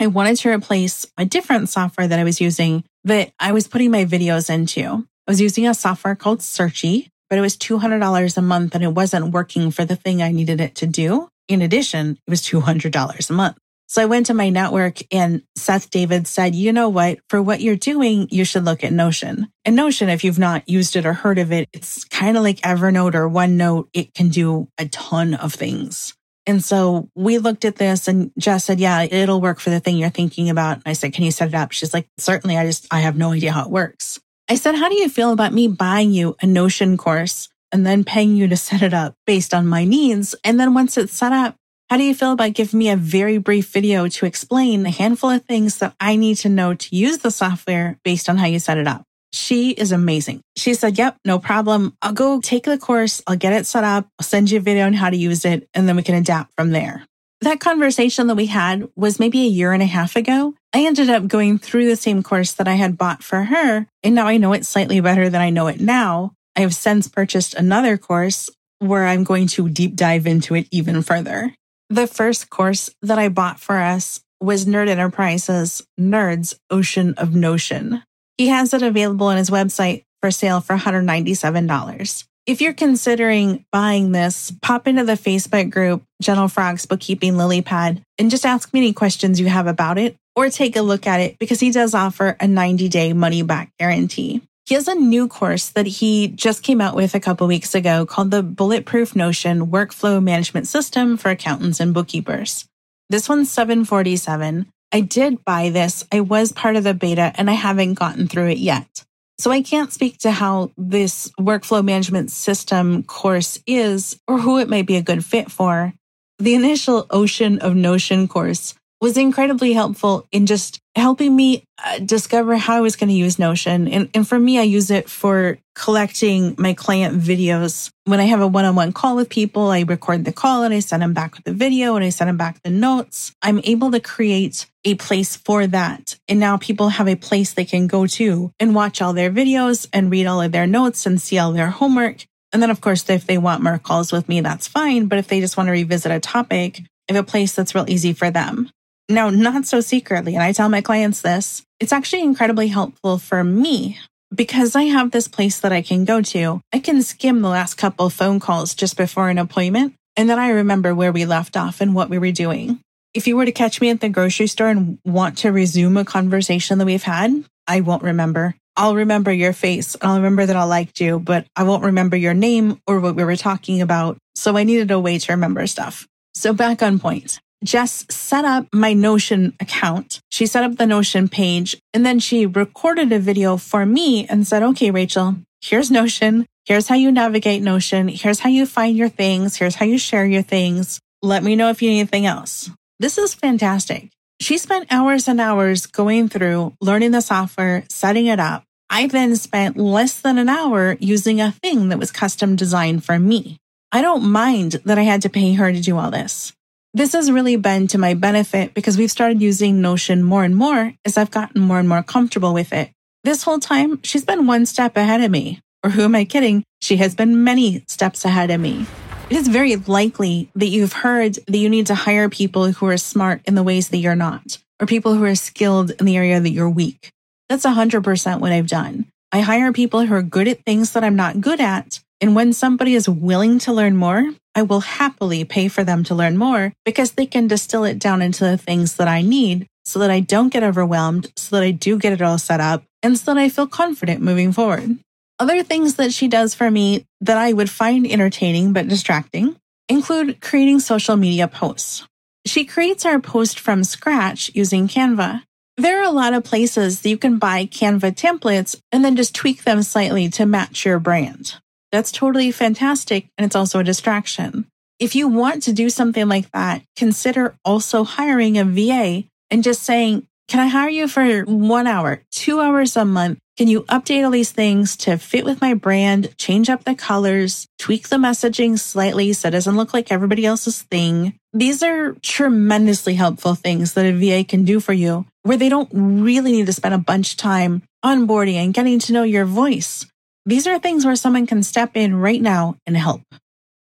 I 0.00 0.06
wanted 0.06 0.36
to 0.38 0.48
replace 0.48 1.06
a 1.18 1.26
different 1.26 1.68
software 1.68 2.08
that 2.08 2.18
I 2.18 2.24
was 2.24 2.40
using 2.40 2.84
that 3.04 3.32
I 3.38 3.52
was 3.52 3.68
putting 3.68 3.90
my 3.90 4.06
videos 4.06 4.48
into. 4.48 4.82
I 4.82 5.30
was 5.30 5.42
using 5.42 5.66
a 5.66 5.74
software 5.74 6.16
called 6.16 6.40
Searchie, 6.40 7.08
but 7.28 7.36
it 7.36 7.42
was 7.42 7.58
$200 7.58 8.36
a 8.36 8.42
month 8.42 8.74
and 8.74 8.82
it 8.82 8.94
wasn't 8.94 9.34
working 9.34 9.70
for 9.70 9.84
the 9.84 9.96
thing 9.96 10.22
I 10.22 10.32
needed 10.32 10.58
it 10.58 10.74
to 10.76 10.86
do. 10.86 11.28
In 11.48 11.60
addition, 11.60 12.18
it 12.26 12.30
was 12.30 12.40
$200 12.40 13.30
a 13.30 13.32
month. 13.34 13.58
So 13.88 14.00
I 14.00 14.06
went 14.06 14.26
to 14.26 14.34
my 14.34 14.48
network 14.48 15.00
and 15.12 15.42
Seth 15.56 15.90
David 15.90 16.26
said, 16.26 16.54
you 16.54 16.72
know 16.72 16.88
what? 16.88 17.18
For 17.28 17.42
what 17.42 17.60
you're 17.60 17.76
doing, 17.76 18.28
you 18.30 18.44
should 18.44 18.64
look 18.64 18.82
at 18.82 18.92
Notion. 18.92 19.48
And 19.66 19.76
Notion, 19.76 20.08
if 20.08 20.24
you've 20.24 20.38
not 20.38 20.66
used 20.66 20.96
it 20.96 21.04
or 21.04 21.12
heard 21.12 21.38
of 21.38 21.52
it, 21.52 21.68
it's 21.74 22.04
kind 22.04 22.38
of 22.38 22.42
like 22.42 22.60
Evernote 22.60 23.14
or 23.14 23.28
OneNote. 23.28 23.88
It 23.92 24.14
can 24.14 24.28
do 24.30 24.68
a 24.78 24.88
ton 24.88 25.34
of 25.34 25.52
things. 25.52 26.14
And 26.46 26.64
so 26.64 27.08
we 27.14 27.38
looked 27.38 27.64
at 27.64 27.76
this 27.76 28.08
and 28.08 28.32
Jess 28.38 28.64
said, 28.64 28.80
yeah, 28.80 29.02
it'll 29.02 29.40
work 29.40 29.60
for 29.60 29.70
the 29.70 29.80
thing 29.80 29.96
you're 29.96 30.10
thinking 30.10 30.50
about. 30.50 30.80
I 30.86 30.94
said, 30.94 31.12
can 31.12 31.24
you 31.24 31.30
set 31.30 31.48
it 31.48 31.54
up? 31.54 31.72
She's 31.72 31.94
like, 31.94 32.08
certainly. 32.18 32.56
I 32.56 32.66
just, 32.66 32.86
I 32.90 33.00
have 33.00 33.16
no 33.16 33.32
idea 33.32 33.52
how 33.52 33.64
it 33.64 33.70
works. 33.70 34.18
I 34.48 34.54
said, 34.56 34.74
how 34.74 34.88
do 34.88 34.96
you 34.96 35.08
feel 35.08 35.32
about 35.32 35.52
me 35.52 35.68
buying 35.68 36.12
you 36.12 36.36
a 36.42 36.46
Notion 36.46 36.96
course 36.96 37.48
and 37.70 37.86
then 37.86 38.04
paying 38.04 38.34
you 38.34 38.48
to 38.48 38.56
set 38.56 38.82
it 38.82 38.94
up 38.94 39.14
based 39.26 39.54
on 39.54 39.66
my 39.66 39.84
needs? 39.84 40.34
And 40.42 40.58
then 40.58 40.74
once 40.74 40.96
it's 40.96 41.12
set 41.12 41.32
up, 41.32 41.56
how 41.88 41.96
do 41.96 42.04
you 42.04 42.14
feel 42.14 42.32
about 42.32 42.54
giving 42.54 42.78
me 42.78 42.90
a 42.90 42.96
very 42.96 43.38
brief 43.38 43.72
video 43.72 44.08
to 44.08 44.26
explain 44.26 44.86
a 44.86 44.90
handful 44.90 45.30
of 45.30 45.44
things 45.44 45.78
that 45.78 45.94
I 46.00 46.16
need 46.16 46.36
to 46.38 46.48
know 46.48 46.74
to 46.74 46.96
use 46.96 47.18
the 47.18 47.30
software 47.30 47.98
based 48.04 48.28
on 48.28 48.38
how 48.38 48.46
you 48.46 48.60
set 48.60 48.78
it 48.78 48.86
up? 48.86 49.04
She 49.32 49.70
is 49.70 49.92
amazing. 49.92 50.40
She 50.56 50.74
said, 50.74 50.98
Yep, 50.98 51.18
no 51.24 51.38
problem. 51.38 51.94
I'll 52.02 52.12
go 52.12 52.40
take 52.40 52.64
the 52.64 52.78
course. 52.78 53.22
I'll 53.26 53.36
get 53.36 53.52
it 53.52 53.66
set 53.66 53.84
up. 53.84 54.08
I'll 54.18 54.24
send 54.24 54.50
you 54.50 54.58
a 54.58 54.62
video 54.62 54.86
on 54.86 54.92
how 54.92 55.10
to 55.10 55.16
use 55.16 55.44
it, 55.44 55.68
and 55.74 55.88
then 55.88 55.96
we 55.96 56.02
can 56.02 56.14
adapt 56.14 56.52
from 56.56 56.70
there. 56.70 57.04
That 57.42 57.60
conversation 57.60 58.26
that 58.26 58.34
we 58.34 58.46
had 58.46 58.88
was 58.96 59.18
maybe 59.18 59.40
a 59.42 59.48
year 59.48 59.72
and 59.72 59.82
a 59.82 59.86
half 59.86 60.14
ago. 60.14 60.54
I 60.74 60.84
ended 60.84 61.08
up 61.08 61.26
going 61.26 61.58
through 61.58 61.88
the 61.88 61.96
same 61.96 62.22
course 62.22 62.52
that 62.52 62.68
I 62.68 62.74
had 62.74 62.98
bought 62.98 63.22
for 63.22 63.44
her, 63.44 63.86
and 64.02 64.14
now 64.14 64.26
I 64.26 64.36
know 64.36 64.52
it 64.52 64.66
slightly 64.66 65.00
better 65.00 65.30
than 65.30 65.40
I 65.40 65.50
know 65.50 65.68
it 65.68 65.80
now. 65.80 66.32
I 66.54 66.60
have 66.60 66.74
since 66.74 67.08
purchased 67.08 67.54
another 67.54 67.96
course 67.96 68.50
where 68.78 69.06
I'm 69.06 69.24
going 69.24 69.46
to 69.48 69.68
deep 69.68 69.94
dive 69.94 70.26
into 70.26 70.54
it 70.54 70.66
even 70.70 71.02
further. 71.02 71.54
The 71.88 72.06
first 72.06 72.50
course 72.50 72.90
that 73.02 73.18
I 73.18 73.28
bought 73.28 73.58
for 73.58 73.78
us 73.78 74.20
was 74.40 74.66
Nerd 74.66 74.88
Enterprises 74.88 75.82
Nerds 75.98 76.54
Ocean 76.70 77.14
of 77.16 77.34
Notion. 77.34 78.02
He 78.36 78.48
has 78.48 78.72
it 78.74 78.82
available 78.82 79.26
on 79.26 79.36
his 79.36 79.50
website 79.50 80.04
for 80.20 80.30
sale 80.30 80.60
for 80.60 80.76
$197. 80.76 82.24
If 82.46 82.60
you're 82.60 82.72
considering 82.72 83.64
buying 83.70 84.12
this, 84.12 84.52
pop 84.62 84.88
into 84.88 85.04
the 85.04 85.12
Facebook 85.12 85.70
group, 85.70 86.02
Gentle 86.22 86.48
Frogs 86.48 86.86
Bookkeeping 86.86 87.36
Lily 87.36 87.62
Pad, 87.62 88.02
and 88.18 88.30
just 88.30 88.46
ask 88.46 88.72
me 88.72 88.80
any 88.80 88.92
questions 88.92 89.38
you 89.38 89.46
have 89.46 89.66
about 89.66 89.98
it 89.98 90.16
or 90.34 90.48
take 90.48 90.76
a 90.76 90.82
look 90.82 91.06
at 91.06 91.20
it 91.20 91.38
because 91.38 91.60
he 91.60 91.70
does 91.70 91.94
offer 91.94 92.36
a 92.40 92.48
90 92.48 92.88
day 92.88 93.12
money 93.12 93.42
back 93.42 93.70
guarantee. 93.78 94.42
He 94.66 94.74
has 94.74 94.88
a 94.88 94.94
new 94.94 95.26
course 95.26 95.70
that 95.70 95.86
he 95.86 96.28
just 96.28 96.62
came 96.62 96.80
out 96.80 96.94
with 96.94 97.14
a 97.14 97.20
couple 97.20 97.46
weeks 97.46 97.74
ago 97.74 98.06
called 98.06 98.30
the 98.30 98.42
Bulletproof 98.42 99.16
Notion 99.16 99.66
Workflow 99.66 100.22
Management 100.22 100.68
System 100.68 101.16
for 101.16 101.30
Accountants 101.30 101.80
and 101.80 101.92
Bookkeepers. 101.92 102.66
This 103.08 103.28
one's 103.28 103.50
747. 103.50 104.66
I 104.92 105.00
did 105.00 105.44
buy 105.44 105.70
this. 105.70 106.04
I 106.10 106.20
was 106.20 106.52
part 106.52 106.76
of 106.76 106.84
the 106.84 106.94
beta 106.94 107.32
and 107.36 107.48
I 107.48 107.54
haven't 107.54 107.94
gotten 107.94 108.26
through 108.26 108.48
it 108.48 108.58
yet. 108.58 109.04
So 109.38 109.50
I 109.50 109.62
can't 109.62 109.92
speak 109.92 110.18
to 110.18 110.30
how 110.30 110.72
this 110.76 111.30
workflow 111.40 111.82
management 111.84 112.30
system 112.30 113.04
course 113.04 113.58
is 113.66 114.18
or 114.26 114.38
who 114.38 114.58
it 114.58 114.68
might 114.68 114.86
be 114.86 114.96
a 114.96 115.02
good 115.02 115.24
fit 115.24 115.50
for. 115.50 115.94
The 116.38 116.54
initial 116.54 117.06
Ocean 117.10 117.58
of 117.60 117.74
Notion 117.76 118.28
course 118.28 118.74
was 119.00 119.16
incredibly 119.16 119.72
helpful 119.72 120.26
in 120.30 120.44
just 120.46 120.80
helping 120.94 121.34
me 121.34 121.64
uh, 121.82 121.98
discover 122.00 122.56
how 122.56 122.76
I 122.76 122.80
was 122.80 122.96
going 122.96 123.08
to 123.08 123.14
use 123.14 123.38
Notion. 123.38 123.88
And, 123.88 124.10
and 124.12 124.28
for 124.28 124.38
me, 124.38 124.58
I 124.58 124.62
use 124.62 124.90
it 124.90 125.08
for 125.08 125.58
collecting 125.74 126.54
my 126.58 126.74
client 126.74 127.18
videos. 127.18 127.90
When 128.04 128.20
I 128.20 128.24
have 128.24 128.40
a 128.40 128.46
one 128.46 128.66
on 128.66 128.74
one 128.74 128.92
call 128.92 129.16
with 129.16 129.30
people, 129.30 129.70
I 129.70 129.82
record 129.82 130.26
the 130.26 130.32
call 130.32 130.64
and 130.64 130.74
I 130.74 130.80
send 130.80 131.02
them 131.02 131.14
back 131.14 131.36
with 131.36 131.44
the 131.44 131.54
video 131.54 131.96
and 131.96 132.04
I 132.04 132.10
send 132.10 132.28
them 132.28 132.36
back 132.36 132.62
the 132.62 132.70
notes. 132.70 133.32
I'm 133.40 133.60
able 133.64 133.90
to 133.92 134.00
create 134.00 134.66
a 134.84 134.96
place 134.96 135.36
for 135.36 135.66
that. 135.66 136.18
And 136.28 136.38
now 136.38 136.58
people 136.58 136.90
have 136.90 137.08
a 137.08 137.16
place 137.16 137.54
they 137.54 137.64
can 137.64 137.86
go 137.86 138.06
to 138.06 138.52
and 138.60 138.74
watch 138.74 139.00
all 139.00 139.14
their 139.14 139.30
videos 139.30 139.88
and 139.92 140.10
read 140.10 140.26
all 140.26 140.42
of 140.42 140.52
their 140.52 140.66
notes 140.66 141.06
and 141.06 141.20
see 141.20 141.38
all 141.38 141.52
their 141.52 141.70
homework. 141.70 142.26
And 142.52 142.60
then, 142.60 142.70
of 142.70 142.80
course, 142.80 143.08
if 143.08 143.26
they 143.26 143.38
want 143.38 143.62
more 143.62 143.78
calls 143.78 144.12
with 144.12 144.28
me, 144.28 144.40
that's 144.40 144.66
fine. 144.66 145.06
But 145.06 145.18
if 145.18 145.28
they 145.28 145.40
just 145.40 145.56
want 145.56 145.68
to 145.68 145.72
revisit 145.72 146.10
a 146.10 146.20
topic, 146.20 146.82
I 147.08 147.14
have 147.14 147.24
a 147.24 147.26
place 147.26 147.54
that's 147.54 147.74
real 147.74 147.88
easy 147.88 148.12
for 148.12 148.30
them. 148.30 148.70
Now, 149.10 149.28
not 149.28 149.66
so 149.66 149.80
secretly, 149.80 150.36
and 150.36 150.42
I 150.42 150.52
tell 150.52 150.68
my 150.68 150.82
clients 150.82 151.20
this, 151.20 151.64
it's 151.80 151.92
actually 151.92 152.22
incredibly 152.22 152.68
helpful 152.68 153.18
for 153.18 153.42
me 153.42 153.98
because 154.32 154.76
I 154.76 154.84
have 154.84 155.10
this 155.10 155.26
place 155.26 155.58
that 155.60 155.72
I 155.72 155.82
can 155.82 156.04
go 156.04 156.22
to. 156.22 156.60
I 156.72 156.78
can 156.78 157.02
skim 157.02 157.42
the 157.42 157.48
last 157.48 157.74
couple 157.74 158.08
phone 158.08 158.38
calls 158.38 158.72
just 158.72 158.96
before 158.96 159.28
an 159.28 159.38
appointment, 159.38 159.94
and 160.16 160.30
then 160.30 160.38
I 160.38 160.50
remember 160.50 160.94
where 160.94 161.10
we 161.10 161.24
left 161.24 161.56
off 161.56 161.80
and 161.80 161.92
what 161.92 162.08
we 162.08 162.18
were 162.18 162.30
doing. 162.30 162.78
If 163.12 163.26
you 163.26 163.36
were 163.36 163.46
to 163.46 163.50
catch 163.50 163.80
me 163.80 163.90
at 163.90 164.00
the 164.00 164.08
grocery 164.08 164.46
store 164.46 164.68
and 164.68 165.00
want 165.04 165.38
to 165.38 165.50
resume 165.50 165.96
a 165.96 166.04
conversation 166.04 166.78
that 166.78 166.86
we've 166.86 167.02
had, 167.02 167.44
I 167.66 167.80
won't 167.80 168.04
remember. 168.04 168.54
I'll 168.76 168.94
remember 168.94 169.32
your 169.32 169.52
face 169.52 169.96
and 169.96 170.04
I'll 170.04 170.18
remember 170.18 170.46
that 170.46 170.54
I 170.54 170.62
liked 170.62 171.00
you, 171.00 171.18
but 171.18 171.48
I 171.56 171.64
won't 171.64 171.82
remember 171.82 172.16
your 172.16 172.34
name 172.34 172.80
or 172.86 173.00
what 173.00 173.16
we 173.16 173.24
were 173.24 173.34
talking 173.34 173.82
about. 173.82 174.18
So 174.36 174.56
I 174.56 174.62
needed 174.62 174.92
a 174.92 175.00
way 175.00 175.18
to 175.18 175.32
remember 175.32 175.66
stuff. 175.66 176.06
So 176.34 176.52
back 176.52 176.80
on 176.80 177.00
point. 177.00 177.40
Jess 177.62 178.06
set 178.08 178.44
up 178.44 178.66
my 178.72 178.94
Notion 178.94 179.54
account. 179.60 180.20
She 180.30 180.46
set 180.46 180.64
up 180.64 180.76
the 180.76 180.86
Notion 180.86 181.28
page 181.28 181.76
and 181.92 182.06
then 182.06 182.18
she 182.18 182.46
recorded 182.46 183.12
a 183.12 183.18
video 183.18 183.56
for 183.56 183.84
me 183.84 184.26
and 184.26 184.46
said, 184.46 184.62
okay, 184.62 184.90
Rachel, 184.90 185.36
here's 185.60 185.90
Notion. 185.90 186.46
Here's 186.64 186.88
how 186.88 186.94
you 186.94 187.12
navigate 187.12 187.62
Notion. 187.62 188.08
Here's 188.08 188.40
how 188.40 188.48
you 188.48 188.64
find 188.64 188.96
your 188.96 189.08
things. 189.08 189.56
Here's 189.56 189.74
how 189.74 189.84
you 189.84 189.98
share 189.98 190.24
your 190.24 190.42
things. 190.42 191.00
Let 191.22 191.42
me 191.42 191.54
know 191.54 191.68
if 191.68 191.82
you 191.82 191.90
need 191.90 192.00
anything 192.00 192.26
else. 192.26 192.70
This 192.98 193.18
is 193.18 193.34
fantastic. 193.34 194.10
She 194.40 194.56
spent 194.56 194.90
hours 194.90 195.28
and 195.28 195.38
hours 195.38 195.84
going 195.84 196.28
through 196.28 196.74
learning 196.80 197.10
the 197.10 197.20
software, 197.20 197.84
setting 197.90 198.26
it 198.26 198.40
up. 198.40 198.64
I 198.88 199.06
then 199.06 199.36
spent 199.36 199.76
less 199.76 200.18
than 200.20 200.38
an 200.38 200.48
hour 200.48 200.96
using 200.98 201.40
a 201.40 201.52
thing 201.52 201.90
that 201.90 201.98
was 201.98 202.10
custom 202.10 202.56
designed 202.56 203.04
for 203.04 203.18
me. 203.18 203.58
I 203.92 204.00
don't 204.00 204.24
mind 204.24 204.80
that 204.84 204.98
I 204.98 205.02
had 205.02 205.22
to 205.22 205.28
pay 205.28 205.52
her 205.54 205.70
to 205.70 205.80
do 205.80 205.98
all 205.98 206.10
this. 206.10 206.54
This 206.92 207.12
has 207.12 207.30
really 207.30 207.54
been 207.54 207.86
to 207.88 207.98
my 207.98 208.14
benefit 208.14 208.74
because 208.74 208.98
we've 208.98 209.12
started 209.12 209.40
using 209.40 209.80
Notion 209.80 210.24
more 210.24 210.42
and 210.42 210.56
more 210.56 210.92
as 211.04 211.16
I've 211.16 211.30
gotten 211.30 211.62
more 211.62 211.78
and 211.78 211.88
more 211.88 212.02
comfortable 212.02 212.52
with 212.52 212.72
it. 212.72 212.90
This 213.22 213.44
whole 213.44 213.60
time, 213.60 214.02
she's 214.02 214.24
been 214.24 214.48
one 214.48 214.66
step 214.66 214.96
ahead 214.96 215.20
of 215.20 215.30
me. 215.30 215.60
Or 215.84 215.90
who 215.90 216.02
am 216.02 216.16
I 216.16 216.24
kidding? 216.24 216.64
She 216.80 216.96
has 216.96 217.14
been 217.14 217.44
many 217.44 217.84
steps 217.86 218.24
ahead 218.24 218.50
of 218.50 218.60
me. 218.60 218.86
It 219.30 219.36
is 219.36 219.46
very 219.46 219.76
likely 219.76 220.50
that 220.56 220.66
you've 220.66 220.92
heard 220.92 221.34
that 221.46 221.58
you 221.58 221.68
need 221.68 221.86
to 221.86 221.94
hire 221.94 222.28
people 222.28 222.72
who 222.72 222.86
are 222.86 222.96
smart 222.96 223.42
in 223.44 223.54
the 223.54 223.62
ways 223.62 223.90
that 223.90 223.98
you're 223.98 224.16
not, 224.16 224.58
or 224.80 224.86
people 224.88 225.14
who 225.14 225.24
are 225.24 225.36
skilled 225.36 225.92
in 225.92 226.06
the 226.06 226.16
area 226.16 226.40
that 226.40 226.50
you're 226.50 226.68
weak. 226.68 227.12
That's 227.48 227.64
100% 227.64 228.40
what 228.40 228.50
I've 228.50 228.66
done. 228.66 229.06
I 229.30 229.42
hire 229.42 229.72
people 229.72 230.04
who 230.04 230.14
are 230.16 230.22
good 230.22 230.48
at 230.48 230.64
things 230.64 230.92
that 230.92 231.04
I'm 231.04 231.14
not 231.14 231.40
good 231.40 231.60
at. 231.60 232.00
And 232.20 232.34
when 232.34 232.52
somebody 232.52 232.96
is 232.96 233.08
willing 233.08 233.60
to 233.60 233.72
learn 233.72 233.96
more, 233.96 234.28
I 234.54 234.62
will 234.62 234.80
happily 234.80 235.44
pay 235.44 235.68
for 235.68 235.84
them 235.84 236.04
to 236.04 236.14
learn 236.14 236.36
more 236.36 236.72
because 236.84 237.12
they 237.12 237.26
can 237.26 237.46
distill 237.46 237.84
it 237.84 237.98
down 237.98 238.20
into 238.22 238.44
the 238.44 238.58
things 238.58 238.96
that 238.96 239.08
I 239.08 239.22
need 239.22 239.66
so 239.84 239.98
that 240.00 240.10
I 240.10 240.20
don't 240.20 240.52
get 240.52 240.62
overwhelmed, 240.62 241.32
so 241.36 241.56
that 241.56 241.62
I 241.62 241.70
do 241.70 241.98
get 241.98 242.12
it 242.12 242.22
all 242.22 242.38
set 242.38 242.60
up, 242.60 242.84
and 243.02 243.18
so 243.18 243.32
that 243.32 243.40
I 243.40 243.48
feel 243.48 243.66
confident 243.66 244.20
moving 244.20 244.52
forward. 244.52 244.98
Other 245.38 245.62
things 245.62 245.94
that 245.94 246.12
she 246.12 246.28
does 246.28 246.54
for 246.54 246.70
me 246.70 247.06
that 247.20 247.38
I 247.38 247.52
would 247.52 247.70
find 247.70 248.06
entertaining 248.06 248.72
but 248.72 248.88
distracting 248.88 249.56
include 249.88 250.40
creating 250.40 250.80
social 250.80 251.16
media 251.16 251.48
posts. 251.48 252.06
She 252.46 252.64
creates 252.64 253.04
our 253.04 253.20
post 253.20 253.58
from 253.58 253.84
scratch 253.84 254.50
using 254.54 254.86
Canva. 254.86 255.42
There 255.76 256.00
are 256.00 256.08
a 256.08 256.12
lot 256.12 256.34
of 256.34 256.44
places 256.44 257.00
that 257.00 257.08
you 257.08 257.16
can 257.16 257.38
buy 257.38 257.66
Canva 257.66 258.14
templates 258.14 258.78
and 258.92 259.04
then 259.04 259.16
just 259.16 259.34
tweak 259.34 259.64
them 259.64 259.82
slightly 259.82 260.28
to 260.30 260.46
match 260.46 260.84
your 260.84 260.98
brand. 260.98 261.56
That's 261.92 262.12
totally 262.12 262.52
fantastic. 262.52 263.28
And 263.36 263.44
it's 263.44 263.56
also 263.56 263.80
a 263.80 263.84
distraction. 263.84 264.66
If 264.98 265.14
you 265.14 265.28
want 265.28 265.62
to 265.64 265.72
do 265.72 265.88
something 265.90 266.28
like 266.28 266.50
that, 266.52 266.82
consider 266.96 267.56
also 267.64 268.04
hiring 268.04 268.58
a 268.58 268.64
VA 268.64 269.24
and 269.50 269.64
just 269.64 269.82
saying, 269.82 270.26
can 270.48 270.60
I 270.60 270.66
hire 270.66 270.88
you 270.88 271.06
for 271.06 271.42
one 271.42 271.86
hour, 271.86 272.22
two 272.30 272.60
hours 272.60 272.96
a 272.96 273.04
month? 273.04 273.38
Can 273.56 273.68
you 273.68 273.82
update 273.84 274.24
all 274.24 274.30
these 274.30 274.52
things 274.52 274.96
to 274.98 275.16
fit 275.16 275.44
with 275.44 275.60
my 275.60 275.74
brand, 275.74 276.36
change 276.38 276.68
up 276.68 276.84
the 276.84 276.94
colors, 276.94 277.66
tweak 277.78 278.08
the 278.08 278.16
messaging 278.16 278.78
slightly 278.78 279.32
so 279.32 279.48
it 279.48 279.52
doesn't 279.52 279.76
look 279.76 279.94
like 279.94 280.10
everybody 280.10 280.44
else's 280.44 280.82
thing? 280.82 281.34
These 281.52 281.82
are 281.82 282.14
tremendously 282.22 283.14
helpful 283.14 283.54
things 283.54 283.92
that 283.94 284.06
a 284.06 284.12
VA 284.12 284.44
can 284.44 284.64
do 284.64 284.80
for 284.80 284.92
you 284.92 285.24
where 285.42 285.56
they 285.56 285.68
don't 285.68 285.90
really 285.92 286.52
need 286.52 286.66
to 286.66 286.72
spend 286.72 286.94
a 286.94 286.98
bunch 286.98 287.32
of 287.32 287.36
time 287.38 287.82
onboarding 288.04 288.54
and 288.54 288.74
getting 288.74 288.98
to 289.00 289.12
know 289.12 289.22
your 289.22 289.44
voice. 289.44 290.06
These 290.46 290.66
are 290.66 290.78
things 290.78 291.04
where 291.04 291.16
someone 291.16 291.46
can 291.46 291.62
step 291.62 291.96
in 291.96 292.16
right 292.16 292.40
now 292.40 292.76
and 292.86 292.96
help. 292.96 293.22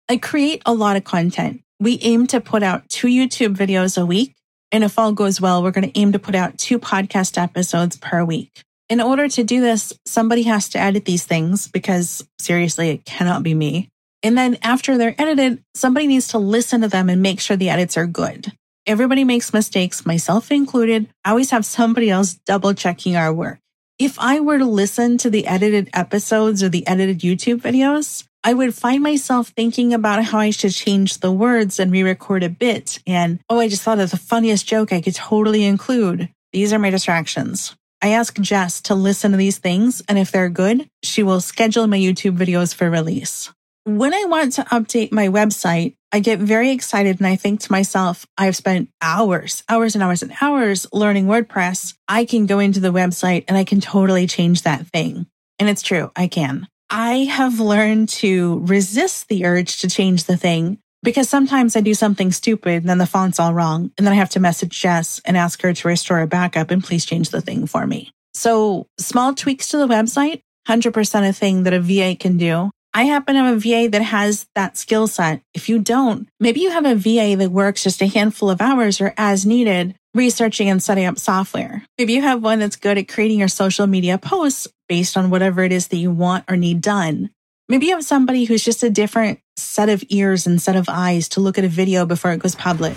I 0.08 0.16
create 0.16 0.62
a 0.66 0.74
lot 0.74 0.96
of 0.96 1.04
content. 1.04 1.62
We 1.78 1.98
aim 2.02 2.26
to 2.28 2.40
put 2.40 2.62
out 2.62 2.88
two 2.88 3.06
YouTube 3.06 3.54
videos 3.56 4.00
a 4.00 4.04
week. 4.04 4.34
And 4.72 4.82
if 4.82 4.98
all 4.98 5.12
goes 5.12 5.40
well, 5.40 5.62
we're 5.62 5.70
going 5.70 5.90
to 5.90 5.98
aim 5.98 6.12
to 6.12 6.18
put 6.18 6.34
out 6.34 6.58
two 6.58 6.78
podcast 6.78 7.40
episodes 7.40 7.96
per 7.96 8.24
week. 8.24 8.62
In 8.88 9.00
order 9.00 9.28
to 9.28 9.44
do 9.44 9.60
this, 9.60 9.92
somebody 10.04 10.42
has 10.42 10.68
to 10.70 10.80
edit 10.80 11.04
these 11.04 11.24
things 11.24 11.68
because 11.68 12.26
seriously, 12.40 12.90
it 12.90 13.04
cannot 13.04 13.44
be 13.44 13.54
me. 13.54 13.88
And 14.22 14.36
then 14.36 14.58
after 14.62 14.98
they're 14.98 15.14
edited, 15.16 15.62
somebody 15.74 16.08
needs 16.08 16.28
to 16.28 16.38
listen 16.38 16.80
to 16.80 16.88
them 16.88 17.08
and 17.08 17.22
make 17.22 17.40
sure 17.40 17.56
the 17.56 17.70
edits 17.70 17.96
are 17.96 18.06
good. 18.06 18.52
Everybody 18.86 19.22
makes 19.24 19.52
mistakes, 19.52 20.04
myself 20.04 20.50
included. 20.50 21.08
I 21.24 21.30
always 21.30 21.52
have 21.52 21.64
somebody 21.64 22.10
else 22.10 22.34
double 22.44 22.74
checking 22.74 23.14
our 23.14 23.32
work. 23.32 23.60
If 24.00 24.18
I 24.18 24.40
were 24.40 24.56
to 24.56 24.64
listen 24.64 25.18
to 25.18 25.28
the 25.28 25.46
edited 25.46 25.90
episodes 25.92 26.62
or 26.62 26.70
the 26.70 26.86
edited 26.86 27.18
YouTube 27.18 27.60
videos, 27.60 28.24
I 28.42 28.54
would 28.54 28.74
find 28.74 29.02
myself 29.02 29.48
thinking 29.48 29.92
about 29.92 30.24
how 30.24 30.38
I 30.38 30.52
should 30.52 30.72
change 30.72 31.18
the 31.18 31.30
words 31.30 31.78
and 31.78 31.92
re 31.92 32.02
record 32.02 32.42
a 32.42 32.48
bit. 32.48 32.98
And, 33.06 33.40
oh, 33.50 33.60
I 33.60 33.68
just 33.68 33.82
thought 33.82 33.98
of 33.98 34.10
the 34.10 34.16
funniest 34.16 34.66
joke 34.66 34.90
I 34.90 35.02
could 35.02 35.16
totally 35.16 35.64
include. 35.64 36.30
These 36.54 36.72
are 36.72 36.78
my 36.78 36.88
distractions. 36.88 37.76
I 38.00 38.08
ask 38.08 38.40
Jess 38.40 38.80
to 38.88 38.94
listen 38.94 39.32
to 39.32 39.36
these 39.36 39.58
things, 39.58 40.02
and 40.08 40.18
if 40.18 40.32
they're 40.32 40.48
good, 40.48 40.88
she 41.02 41.22
will 41.22 41.42
schedule 41.42 41.86
my 41.86 41.98
YouTube 41.98 42.38
videos 42.38 42.74
for 42.74 42.88
release. 42.88 43.52
When 43.84 44.14
I 44.14 44.24
want 44.24 44.54
to 44.54 44.62
update 44.62 45.12
my 45.12 45.28
website, 45.28 45.96
I 46.12 46.20
get 46.20 46.40
very 46.40 46.70
excited 46.70 47.20
and 47.20 47.26
I 47.26 47.36
think 47.36 47.60
to 47.60 47.72
myself, 47.72 48.26
I've 48.36 48.56
spent 48.56 48.90
hours, 49.00 49.62
hours 49.68 49.94
and 49.94 50.02
hours 50.02 50.22
and 50.22 50.32
hours 50.40 50.86
learning 50.92 51.26
WordPress. 51.26 51.94
I 52.08 52.24
can 52.24 52.46
go 52.46 52.58
into 52.58 52.80
the 52.80 52.92
website 52.92 53.44
and 53.46 53.56
I 53.56 53.62
can 53.62 53.80
totally 53.80 54.26
change 54.26 54.62
that 54.62 54.86
thing. 54.88 55.26
And 55.60 55.68
it's 55.68 55.82
true, 55.82 56.10
I 56.16 56.26
can. 56.26 56.66
I 56.90 57.24
have 57.30 57.60
learned 57.60 58.08
to 58.08 58.60
resist 58.64 59.28
the 59.28 59.44
urge 59.44 59.80
to 59.82 59.88
change 59.88 60.24
the 60.24 60.36
thing 60.36 60.78
because 61.04 61.28
sometimes 61.28 61.76
I 61.76 61.80
do 61.80 61.94
something 61.94 62.32
stupid 62.32 62.82
and 62.82 62.88
then 62.88 62.98
the 62.98 63.06
font's 63.06 63.38
all 63.38 63.54
wrong. 63.54 63.92
And 63.96 64.04
then 64.04 64.12
I 64.12 64.16
have 64.16 64.30
to 64.30 64.40
message 64.40 64.80
Jess 64.80 65.20
and 65.24 65.36
ask 65.36 65.62
her 65.62 65.72
to 65.72 65.88
restore 65.88 66.20
a 66.20 66.26
backup 66.26 66.72
and 66.72 66.82
please 66.82 67.06
change 67.06 67.30
the 67.30 67.40
thing 67.40 67.68
for 67.68 67.86
me. 67.86 68.10
So 68.34 68.86
small 68.98 69.34
tweaks 69.34 69.68
to 69.68 69.78
the 69.78 69.86
website, 69.86 70.42
100% 70.68 71.28
a 71.28 71.32
thing 71.32 71.62
that 71.62 71.72
a 71.72 71.80
VA 71.80 72.16
can 72.18 72.36
do. 72.36 72.70
I 72.92 73.04
happen 73.04 73.36
to 73.36 73.42
have 73.42 73.56
a 73.56 73.60
VA 73.60 73.88
that 73.90 74.02
has 74.02 74.46
that 74.56 74.76
skill 74.76 75.06
set. 75.06 75.42
If 75.54 75.68
you 75.68 75.78
don't, 75.78 76.28
maybe 76.40 76.60
you 76.60 76.70
have 76.70 76.84
a 76.84 76.96
VA 76.96 77.36
that 77.36 77.52
works 77.52 77.84
just 77.84 78.02
a 78.02 78.06
handful 78.06 78.50
of 78.50 78.60
hours 78.60 79.00
or 79.00 79.14
as 79.16 79.46
needed, 79.46 79.94
researching 80.12 80.68
and 80.68 80.82
setting 80.82 81.04
up 81.04 81.18
software. 81.18 81.84
Maybe 81.98 82.14
you 82.14 82.22
have 82.22 82.42
one 82.42 82.58
that's 82.58 82.74
good 82.74 82.98
at 82.98 83.06
creating 83.06 83.38
your 83.38 83.48
social 83.48 83.86
media 83.86 84.18
posts 84.18 84.66
based 84.88 85.16
on 85.16 85.30
whatever 85.30 85.62
it 85.62 85.70
is 85.70 85.88
that 85.88 85.98
you 85.98 86.10
want 86.10 86.44
or 86.48 86.56
need 86.56 86.80
done. 86.80 87.30
Maybe 87.68 87.86
you 87.86 87.94
have 87.94 88.04
somebody 88.04 88.44
who's 88.44 88.64
just 88.64 88.82
a 88.82 88.90
different 88.90 89.38
set 89.56 89.88
of 89.88 90.02
ears 90.08 90.44
and 90.48 90.60
set 90.60 90.74
of 90.74 90.88
eyes 90.88 91.28
to 91.30 91.40
look 91.40 91.58
at 91.58 91.64
a 91.64 91.68
video 91.68 92.04
before 92.04 92.32
it 92.32 92.40
goes 92.40 92.56
public. 92.56 92.96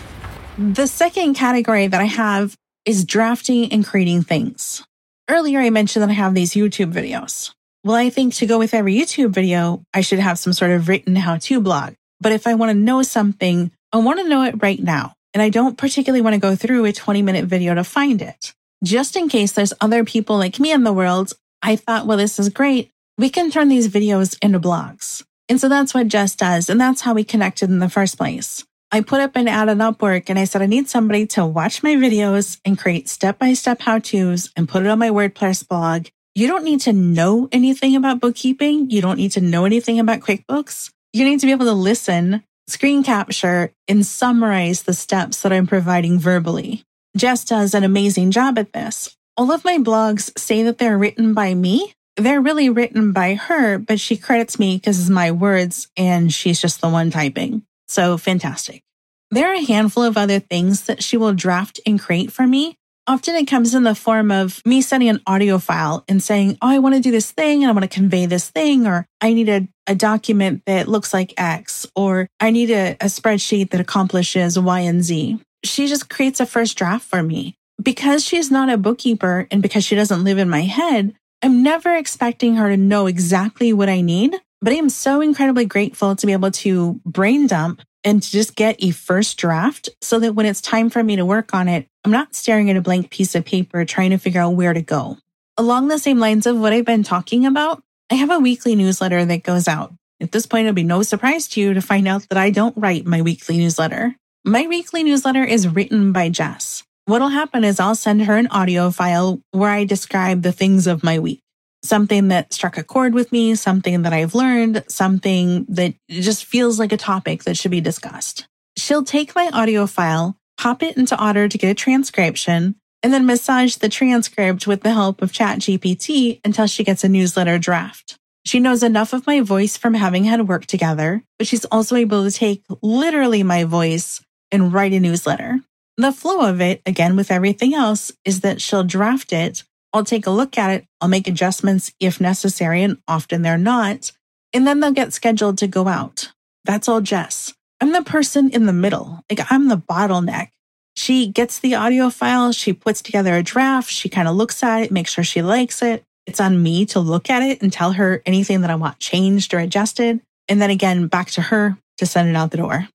The 0.57 0.87
second 0.87 1.35
category 1.35 1.85
that 1.85 2.01
I 2.01 2.05
have 2.05 2.57
is 2.83 3.05
drafting 3.05 3.71
and 3.71 3.85
creating 3.85 4.23
things. 4.23 4.83
Earlier, 5.29 5.59
I 5.59 5.69
mentioned 5.69 6.01
that 6.01 6.09
I 6.09 6.13
have 6.13 6.33
these 6.33 6.53
YouTube 6.53 6.91
videos. 6.91 7.53
Well, 7.83 7.95
I 7.95 8.09
think 8.09 8.33
to 8.35 8.45
go 8.45 8.59
with 8.59 8.73
every 8.73 8.95
YouTube 8.95 9.31
video, 9.31 9.83
I 9.93 10.01
should 10.01 10.19
have 10.19 10.39
some 10.39 10.53
sort 10.53 10.71
of 10.71 10.87
written 10.87 11.15
how 11.15 11.37
to 11.37 11.61
blog. 11.61 11.95
But 12.21 12.31
if 12.31 12.47
I 12.47 12.55
want 12.55 12.69
to 12.69 12.77
know 12.77 13.01
something, 13.03 13.71
I 13.91 13.97
want 13.97 14.19
to 14.19 14.29
know 14.29 14.43
it 14.43 14.61
right 14.61 14.79
now. 14.79 15.15
And 15.33 15.41
I 15.41 15.49
don't 15.49 15.77
particularly 15.77 16.21
want 16.21 16.35
to 16.35 16.39
go 16.39 16.55
through 16.55 16.85
a 16.85 16.93
20 16.93 17.21
minute 17.21 17.45
video 17.45 17.73
to 17.75 17.83
find 17.83 18.21
it. 18.21 18.53
Just 18.83 19.15
in 19.15 19.29
case 19.29 19.51
there's 19.51 19.73
other 19.81 20.03
people 20.03 20.37
like 20.37 20.59
me 20.59 20.71
in 20.71 20.83
the 20.83 20.93
world, 20.93 21.33
I 21.61 21.75
thought, 21.75 22.05
well, 22.05 22.17
this 22.17 22.39
is 22.39 22.49
great 22.49 22.89
we 23.17 23.29
can 23.29 23.51
turn 23.51 23.69
these 23.69 23.89
videos 23.89 24.37
into 24.41 24.59
blogs. 24.59 25.23
And 25.49 25.59
so 25.59 25.69
that's 25.69 25.93
what 25.93 26.07
Jess 26.07 26.35
does. 26.35 26.69
And 26.69 26.79
that's 26.79 27.01
how 27.01 27.13
we 27.13 27.23
connected 27.23 27.69
in 27.69 27.79
the 27.79 27.89
first 27.89 28.17
place. 28.17 28.65
I 28.91 29.01
put 29.01 29.21
up 29.21 29.35
an 29.35 29.47
ad 29.47 29.69
on 29.69 29.77
Upwork 29.79 30.25
and 30.29 30.37
I 30.37 30.45
said, 30.45 30.61
I 30.61 30.67
need 30.67 30.87
somebody 30.87 31.25
to 31.27 31.45
watch 31.45 31.83
my 31.83 31.95
videos 31.95 32.59
and 32.63 32.77
create 32.77 33.09
step 33.09 33.39
by 33.39 33.53
step 33.53 33.81
how 33.81 33.99
to's 33.99 34.51
and 34.55 34.69
put 34.69 34.83
it 34.83 34.89
on 34.89 34.99
my 34.99 35.09
WordPress 35.09 35.67
blog. 35.67 36.07
You 36.35 36.47
don't 36.47 36.63
need 36.63 36.81
to 36.81 36.93
know 36.93 37.47
anything 37.51 37.95
about 37.95 38.19
bookkeeping. 38.19 38.89
You 38.89 39.01
don't 39.01 39.17
need 39.17 39.33
to 39.33 39.41
know 39.41 39.65
anything 39.65 39.99
about 39.99 40.21
QuickBooks. 40.21 40.89
You 41.13 41.25
need 41.25 41.39
to 41.41 41.45
be 41.45 41.51
able 41.51 41.67
to 41.67 41.73
listen, 41.73 42.43
screen 42.67 43.03
capture, 43.03 43.71
and 43.87 44.03
summarize 44.03 44.83
the 44.83 44.95
steps 44.95 45.43
that 45.43 45.53
I'm 45.53 45.67
providing 45.67 46.17
verbally. 46.17 46.83
Jess 47.15 47.45
does 47.45 47.75
an 47.75 47.83
amazing 47.83 48.31
job 48.31 48.57
at 48.57 48.73
this. 48.73 49.15
All 49.37 49.51
of 49.51 49.63
my 49.63 49.77
blogs 49.77 50.35
say 50.35 50.63
that 50.63 50.79
they're 50.79 50.97
written 50.97 51.35
by 51.35 51.53
me, 51.53 51.93
they're 52.15 52.41
really 52.41 52.69
written 52.69 53.11
by 53.11 53.35
her, 53.35 53.77
but 53.77 53.99
she 53.99 54.17
credits 54.17 54.57
me 54.57 54.77
because 54.77 54.99
it's 54.99 55.09
my 55.09 55.29
words 55.29 55.87
and 55.95 56.33
she's 56.33 56.59
just 56.59 56.81
the 56.81 56.89
one 56.89 57.11
typing. 57.11 57.63
So 57.87 58.17
fantastic. 58.17 58.81
There 59.29 59.51
are 59.51 59.55
a 59.55 59.65
handful 59.65 60.03
of 60.03 60.17
other 60.17 60.39
things 60.39 60.85
that 60.85 61.03
she 61.03 61.17
will 61.17 61.33
draft 61.33 61.79
and 61.85 61.99
create 61.99 62.31
for 62.31 62.47
me. 62.47 62.77
Often 63.05 63.35
it 63.35 63.47
comes 63.47 63.75
in 63.75 63.83
the 63.83 63.95
form 63.95 64.31
of 64.31 64.61
me 64.65 64.81
sending 64.81 65.09
an 65.09 65.21
audio 65.27 65.57
file 65.57 66.05
and 66.07 66.23
saying, 66.23 66.57
Oh, 66.61 66.69
I 66.69 66.79
want 66.79 66.95
to 66.95 67.01
do 67.01 67.11
this 67.11 67.31
thing 67.31 67.61
and 67.61 67.69
I 67.69 67.73
want 67.73 67.83
to 67.83 67.93
convey 67.93 68.27
this 68.27 68.49
thing, 68.49 68.87
or 68.87 69.05
I 69.19 69.33
need 69.33 69.49
a, 69.49 69.67
a 69.87 69.95
document 69.95 70.63
that 70.67 70.87
looks 70.87 71.13
like 71.13 71.33
X, 71.35 71.85
or 71.97 72.29
I 72.39 72.51
need 72.51 72.71
a, 72.71 72.91
a 73.01 73.07
spreadsheet 73.07 73.71
that 73.71 73.81
accomplishes 73.81 74.57
Y 74.57 74.79
and 74.79 75.03
Z. 75.03 75.37
She 75.65 75.87
just 75.87 76.09
creates 76.09 76.39
a 76.39 76.45
first 76.45 76.77
draft 76.77 77.05
for 77.05 77.21
me. 77.21 77.55
Because 77.81 78.23
she's 78.23 78.49
not 78.49 78.69
a 78.69 78.77
bookkeeper 78.77 79.47
and 79.51 79.61
because 79.61 79.83
she 79.83 79.95
doesn't 79.95 80.23
live 80.23 80.37
in 80.37 80.47
my 80.47 80.61
head, 80.61 81.13
I'm 81.41 81.61
never 81.61 81.93
expecting 81.93 82.55
her 82.55 82.69
to 82.69 82.77
know 82.77 83.07
exactly 83.07 83.73
what 83.73 83.89
I 83.89 83.99
need, 83.99 84.33
but 84.61 84.71
I 84.71 84.77
am 84.77 84.89
so 84.89 85.19
incredibly 85.19 85.65
grateful 85.65 86.15
to 86.15 86.25
be 86.25 86.31
able 86.31 86.51
to 86.51 87.01
brain 87.05 87.47
dump 87.47 87.81
and 88.03 88.21
to 88.21 88.31
just 88.31 88.55
get 88.55 88.75
a 88.79 88.91
first 88.91 89.37
draft 89.37 89.89
so 90.01 90.19
that 90.19 90.33
when 90.33 90.45
it's 90.45 90.61
time 90.61 90.89
for 90.89 91.03
me 91.03 91.15
to 91.15 91.25
work 91.25 91.53
on 91.53 91.67
it, 91.67 91.87
I'm 92.03 92.11
not 92.11 92.35
staring 92.35 92.69
at 92.69 92.75
a 92.75 92.81
blank 92.81 93.09
piece 93.09 93.35
of 93.35 93.45
paper 93.45 93.85
trying 93.85 94.11
to 94.11 94.17
figure 94.17 94.41
out 94.41 94.51
where 94.55 94.73
to 94.73 94.81
go. 94.81 95.17
Along 95.57 95.87
the 95.87 95.99
same 95.99 96.19
lines 96.19 96.45
of 96.45 96.57
what 96.57 96.73
I've 96.73 96.85
been 96.85 97.03
talking 97.03 97.45
about, 97.45 97.81
I 98.11 98.15
have 98.15 98.31
a 98.31 98.39
weekly 98.39 98.75
newsletter 98.75 99.23
that 99.25 99.43
goes 99.43 99.67
out. 99.67 99.93
At 100.19 100.31
this 100.31 100.45
point, 100.45 100.65
it'll 100.65 100.75
be 100.75 100.83
no 100.83 101.03
surprise 101.03 101.47
to 101.49 101.61
you 101.61 101.73
to 101.73 101.81
find 101.81 102.07
out 102.07 102.27
that 102.29 102.37
I 102.37 102.49
don't 102.49 102.77
write 102.77 103.05
my 103.05 103.21
weekly 103.21 103.57
newsletter. 103.57 104.15
My 104.45 104.67
weekly 104.67 105.03
newsletter 105.03 105.43
is 105.43 105.67
written 105.67 106.11
by 106.11 106.29
Jess. 106.29 106.83
What'll 107.05 107.29
happen 107.29 107.65
is 107.65 107.79
I'll 107.79 107.95
send 107.95 108.23
her 108.23 108.37
an 108.37 108.47
audio 108.47 108.89
file 108.89 109.41
where 109.51 109.69
I 109.69 109.83
describe 109.83 110.41
the 110.41 110.53
things 110.53 110.87
of 110.87 111.03
my 111.03 111.19
week. 111.19 111.42
Something 111.83 112.29
that 112.29 112.53
struck 112.53 112.77
a 112.77 112.83
chord 112.83 113.13
with 113.13 113.31
me, 113.31 113.55
something 113.55 114.03
that 114.03 114.13
I've 114.13 114.35
learned, 114.35 114.83
something 114.87 115.65
that 115.69 115.93
just 116.09 116.45
feels 116.45 116.79
like 116.79 116.91
a 116.91 116.97
topic 116.97 117.43
that 117.43 117.57
should 117.57 117.71
be 117.71 117.81
discussed. 117.81 118.47
She'll 118.77 119.03
take 119.03 119.35
my 119.35 119.49
audio 119.53 119.85
file, 119.85 120.37
pop 120.57 120.81
it 120.81 120.97
into 120.97 121.17
Otter 121.17 121.47
to 121.47 121.57
get 121.57 121.69
a 121.69 121.75
transcription, 121.75 122.75
and 123.03 123.13
then 123.13 123.25
massage 123.25 123.75
the 123.75 123.89
transcript 123.89 124.65
with 124.65 124.81
the 124.81 124.93
help 124.93 125.21
of 125.21 125.33
ChatGPT 125.33 126.39
until 126.45 126.67
she 126.67 126.85
gets 126.85 127.03
a 127.03 127.09
newsletter 127.09 127.59
draft. 127.59 128.17
She 128.45 128.59
knows 128.59 128.83
enough 128.83 129.13
of 129.13 129.27
my 129.27 129.41
voice 129.41 129.77
from 129.77 129.93
having 129.93 130.23
had 130.23 130.47
work 130.47 130.65
together, 130.65 131.23
but 131.37 131.47
she's 131.47 131.65
also 131.65 131.95
able 131.95 132.23
to 132.23 132.31
take 132.31 132.63
literally 132.81 133.43
my 133.43 133.63
voice 133.63 134.21
and 134.51 134.73
write 134.73 134.93
a 134.93 134.99
newsletter. 134.99 135.59
The 135.97 136.11
flow 136.11 136.47
of 136.47 136.59
it, 136.59 136.81
again 136.85 137.15
with 137.15 137.31
everything 137.31 137.73
else, 137.73 138.11
is 138.25 138.41
that 138.41 138.61
she'll 138.61 138.83
draft 138.83 139.31
it. 139.31 139.63
I'll 139.93 140.03
take 140.03 140.25
a 140.25 140.31
look 140.31 140.57
at 140.57 140.71
it. 140.71 140.85
I'll 140.99 141.07
make 141.07 141.27
adjustments 141.27 141.93
if 141.99 142.19
necessary, 142.19 142.81
and 142.81 142.97
often 143.07 143.43
they're 143.43 143.57
not. 143.57 144.11
And 144.51 144.65
then 144.67 144.79
they'll 144.79 144.91
get 144.91 145.13
scheduled 145.13 145.57
to 145.59 145.67
go 145.67 145.87
out. 145.87 146.31
That's 146.65 146.89
all 146.89 147.01
Jess. 147.01 147.53
I'm 147.79 147.91
the 147.91 148.01
person 148.01 148.49
in 148.49 148.65
the 148.65 148.73
middle. 148.73 149.23
Like 149.29 149.51
I'm 149.51 149.67
the 149.67 149.77
bottleneck. 149.77 150.49
She 150.95 151.27
gets 151.27 151.59
the 151.59 151.75
audio 151.75 152.09
file. 152.09 152.51
She 152.51 152.71
puts 152.71 153.01
together 153.01 153.35
a 153.35 153.43
draft. 153.43 153.89
She 153.89 154.09
kind 154.09 154.27
of 154.27 154.35
looks 154.35 154.63
at 154.63 154.83
it, 154.83 154.91
makes 154.91 155.11
sure 155.11 155.23
she 155.23 155.41
likes 155.41 155.81
it. 155.81 156.03
It's 156.25 156.39
on 156.39 156.61
me 156.61 156.85
to 156.87 156.99
look 156.99 157.29
at 157.29 157.43
it 157.43 157.61
and 157.61 157.73
tell 157.73 157.93
her 157.93 158.21
anything 158.25 158.61
that 158.61 158.69
I 158.69 158.75
want 158.75 158.99
changed 158.99 159.53
or 159.53 159.59
adjusted. 159.59 160.21
And 160.47 160.61
then 160.61 160.69
again, 160.69 161.07
back 161.07 161.31
to 161.31 161.41
her 161.41 161.77
to 161.97 162.05
send 162.05 162.29
it 162.29 162.35
out 162.35 162.51
the 162.51 162.57
door. 162.57 162.87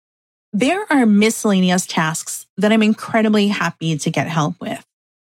There 0.53 0.91
are 0.91 1.05
miscellaneous 1.05 1.87
tasks 1.87 2.47
that 2.57 2.73
I'm 2.73 2.83
incredibly 2.83 3.49
happy 3.49 3.99
to 3.99 4.11
get 4.11 4.29
help 4.29 4.59
with. 4.61 4.83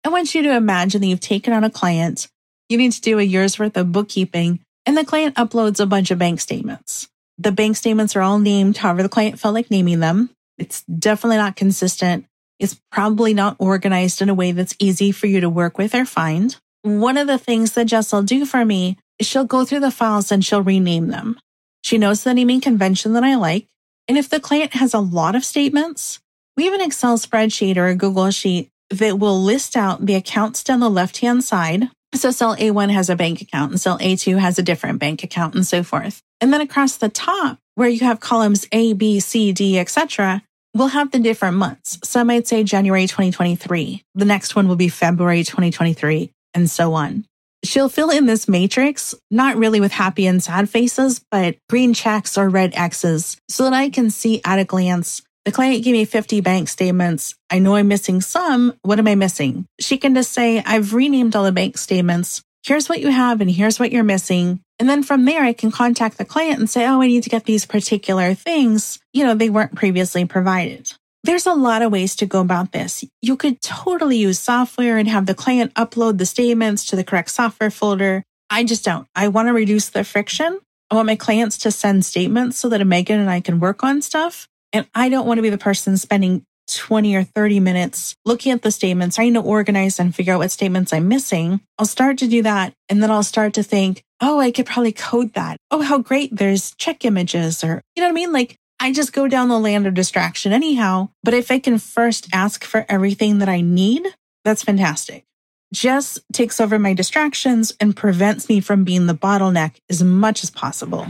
I 0.05 0.10
want 0.10 0.36
you 0.36 0.43
to 0.43 0.55
imagine 0.55 1.01
that 1.01 1.07
you've 1.07 1.19
taken 1.19 1.53
on 1.53 1.63
a 1.63 1.69
client, 1.69 2.27
you 2.67 2.77
need 2.77 2.91
to 2.91 3.01
do 3.01 3.19
a 3.19 3.24
year's 3.24 3.57
worth 3.57 3.77
of 3.77 3.91
bookkeeping, 3.91 4.60
and 4.86 4.98
the 4.98 5.05
client 5.05 5.36
uploads 5.36 5.79
a 5.79 5.86
bunch 5.86 6.12
of 6.12 6.19
bank 6.19 6.41
statements. 6.41 7.07
The 7.38 7.51
bank 7.51 7.77
statements 7.77 8.15
are 8.15 8.22
all 8.22 8.39
named 8.39 8.77
however 8.77 9.01
the 9.01 9.10
client 9.10 9.39
felt 9.39 9.53
like 9.53 9.72
naming 9.72 10.01
them. 10.01 10.29
It's 10.57 10.83
definitely 10.83 11.38
not 11.38 11.55
consistent. 11.55 12.25
It's 12.60 12.79
probably 12.91 13.33
not 13.33 13.55
organized 13.60 14.22
in 14.22 14.29
a 14.29 14.33
way 14.33 14.51
that's 14.51 14.75
easy 14.77 15.12
for 15.12 15.27
you 15.27 15.39
to 15.41 15.50
work 15.50 15.77
with 15.77 15.95
or 15.95 16.05
find. 16.05 16.55
One 16.81 17.17
of 17.17 17.27
the 17.27 17.38
things 17.38 17.74
that 17.74 17.88
Jess 17.88 18.12
will 18.12 18.24
do 18.24 18.45
for 18.45 18.65
me 18.65 18.98
is 19.19 19.27
she'll 19.27 19.45
go 19.45 19.65
through 19.65 19.79
the 19.79 19.91
files 19.91 20.31
and 20.31 20.43
she'll 20.43 20.62
rename 20.62 21.07
them. 21.07 21.39
She 21.81 21.98
knows 21.98 22.24
the 22.24 22.33
naming 22.33 22.62
convention 22.62 23.13
that 23.13 23.24
I 23.24 23.36
like. 23.36 23.67
And 24.07 24.17
if 24.17 24.29
the 24.29 24.39
client 24.39 24.74
has 24.74 24.93
a 24.93 25.00
lot 25.00 25.36
of 25.36 25.45
statements, 25.45 26.19
we 26.55 26.65
have 26.65 26.74
an 26.74 26.81
Excel 26.81 27.17
spreadsheet 27.17 27.77
or 27.77 27.88
a 27.88 27.95
Google 27.95 28.31
sheet 28.31 28.69
that 28.89 29.19
will 29.19 29.41
list 29.41 29.75
out 29.75 30.05
the 30.05 30.15
accounts 30.15 30.63
down 30.63 30.79
the 30.79 30.89
left 30.89 31.17
hand 31.19 31.43
side. 31.43 31.89
So 32.13 32.31
cell 32.31 32.55
A1 32.55 32.91
has 32.91 33.09
a 33.09 33.15
bank 33.15 33.41
account 33.41 33.71
and 33.71 33.81
cell 33.81 33.97
A2 33.97 34.37
has 34.37 34.59
a 34.59 34.63
different 34.63 34.99
bank 34.99 35.23
account 35.23 35.55
and 35.55 35.65
so 35.65 35.83
forth. 35.83 36.21
And 36.41 36.53
then 36.53 36.61
across 36.61 36.97
the 36.97 37.09
top 37.09 37.57
where 37.75 37.89
you 37.89 38.01
have 38.01 38.19
columns 38.19 38.67
A, 38.71 38.93
B, 38.93 39.19
C, 39.19 39.51
D, 39.51 39.79
etc., 39.79 40.43
we'll 40.75 40.87
have 40.87 41.11
the 41.11 41.19
different 41.19 41.57
months. 41.57 41.99
Some 42.03 42.27
might 42.27 42.47
say 42.47 42.63
January 42.63 43.07
2023. 43.07 44.03
The 44.15 44.25
next 44.25 44.55
one 44.55 44.67
will 44.67 44.75
be 44.75 44.89
February 44.89 45.43
2023 45.43 46.31
and 46.53 46.69
so 46.69 46.93
on. 46.93 47.25
She'll 47.63 47.89
fill 47.89 48.09
in 48.09 48.25
this 48.25 48.47
matrix, 48.47 49.15
not 49.31 49.55
really 49.55 49.79
with 49.79 49.93
happy 49.93 50.27
and 50.27 50.43
sad 50.43 50.69
faces, 50.69 51.23
but 51.31 51.55
green 51.69 51.93
checks 51.93 52.37
or 52.37 52.49
red 52.49 52.73
X's 52.75 53.37
so 53.47 53.63
that 53.63 53.73
I 53.73 53.89
can 53.89 54.09
see 54.09 54.41
at 54.43 54.59
a 54.59 54.65
glance. 54.65 55.21
The 55.45 55.51
client 55.51 55.83
gave 55.83 55.91
me 55.91 56.05
50 56.05 56.39
bank 56.39 56.69
statements. 56.69 57.35
I 57.50 57.59
know 57.59 57.75
I'm 57.75 57.89
missing 57.89 58.21
some. 58.21 58.73
What 58.81 59.00
am 59.00 59.07
I 59.07 59.15
missing? 59.15 59.65
She 59.79 59.97
can 59.97 60.15
just 60.15 60.31
say, 60.31 60.63
I've 60.65 60.93
renamed 60.93 61.35
all 61.35 61.43
the 61.43 61.51
bank 61.51 61.77
statements. 61.77 62.41
Here's 62.65 62.88
what 62.88 63.01
you 63.01 63.09
have 63.09 63.41
and 63.41 63.51
here's 63.51 63.77
what 63.77 63.91
you're 63.91 64.03
missing. 64.03 64.62
And 64.79 64.89
then 64.89 65.03
from 65.03 65.25
there, 65.25 65.43
I 65.43 65.51
can 65.51 65.69
contact 65.69 66.17
the 66.17 66.23
client 66.23 66.59
and 66.59 66.69
say, 66.69 66.88
Oh, 66.88 67.01
I 67.01 67.07
need 67.07 67.23
to 67.23 67.29
get 67.29 67.43
these 67.43 67.65
particular 67.65 68.33
things. 68.33 69.00
You 69.12 69.25
know, 69.25 69.35
they 69.35 69.50
weren't 69.50 69.75
previously 69.75 70.23
provided. 70.25 70.93
There's 71.25 71.45
a 71.45 71.53
lot 71.53 71.81
of 71.81 71.91
ways 71.91 72.15
to 72.17 72.25
go 72.25 72.39
about 72.39 72.71
this. 72.71 73.03
You 73.21 73.35
could 73.35 73.62
totally 73.62 74.17
use 74.17 74.39
software 74.39 74.97
and 74.97 75.09
have 75.09 75.25
the 75.25 75.35
client 75.35 75.73
upload 75.73 76.17
the 76.17 76.25
statements 76.25 76.85
to 76.85 76.95
the 76.95 77.03
correct 77.03 77.31
software 77.31 77.71
folder. 77.71 78.23
I 78.50 78.63
just 78.63 78.85
don't. 78.85 79.07
I 79.13 79.27
want 79.27 79.47
to 79.47 79.53
reduce 79.53 79.89
the 79.89 80.03
friction. 80.05 80.59
I 80.89 80.95
want 80.95 81.07
my 81.07 81.15
clients 81.15 81.57
to 81.59 81.71
send 81.71 82.05
statements 82.05 82.57
so 82.57 82.69
that 82.69 82.85
Megan 82.85 83.19
and 83.19 83.29
I 83.29 83.41
can 83.41 83.59
work 83.59 83.83
on 83.83 84.01
stuff. 84.01 84.47
And 84.74 84.88
I 84.94 85.10
don't 85.10 85.27
want 85.27 85.38
to 85.38 85.44
be 85.44 85.50
the 85.50 85.58
person 85.58 85.98
spending 85.98 86.46
20 86.68 87.15
or 87.15 87.24
30 87.24 87.60
minutes 87.60 88.15
looking 88.25 88.51
at 88.51 88.62
the 88.62 88.72
statements, 88.72 89.15
trying 89.15 89.34
to 89.36 89.42
organize 89.42 90.00
and 90.00 90.15
figure 90.15 90.34
out 90.34 90.39
what 90.39 90.51
statements 90.51 90.92
I'm 90.92 91.08
missing. 91.08 91.62
I'll 91.77 91.86
start 91.86 92.18
to 92.20 92.27
do 92.27 92.42
that. 92.42 92.74
And 92.89 93.03
then 93.03 93.12
I'll 93.12 93.24
start 93.24 93.53
to 93.53 93.63
think, 93.63 94.03
oh, 94.22 94.39
I 94.39 94.51
could 94.51 94.65
probably 94.65 94.94
code 94.94 95.34
that. 95.34 95.58
Oh, 95.72 95.82
how 95.82 96.00
great. 96.00 96.36
There's 96.36 96.74
check 96.75 97.06
images 97.06 97.63
or, 97.63 97.82
you 97.96 98.01
know 98.01 98.08
what 98.08 98.12
I 98.12 98.13
mean? 98.13 98.32
Like 98.32 98.58
I 98.80 98.92
just 98.92 99.13
go 99.13 99.27
down 99.27 99.50
the 99.50 99.60
land 99.60 99.88
of 99.88 99.94
distraction 99.94 100.53
anyhow. 100.53 101.10
But 101.24 101.34
if 101.34 101.51
I 101.51 101.60
can 101.60 101.77
first 101.77 102.27
ask 102.34 102.63
for 102.63 102.86
everything 102.89 103.39
that 103.39 103.50
I 103.50 103.62
need, 103.62 104.08
that's 104.44 104.63
fantastic. 104.63 105.25
Jess 105.74 106.20
takes 106.32 106.62
over 106.62 106.77
my 106.77 106.94
distractions 106.94 107.74
and 107.80 107.96
prevents 107.96 108.48
me 108.48 108.60
from 108.60 108.84
being 108.84 109.08
the 109.08 109.15
bottleneck 109.15 109.77
as 109.89 110.03
much 110.03 110.44
as 110.44 110.51
possible. 110.51 111.08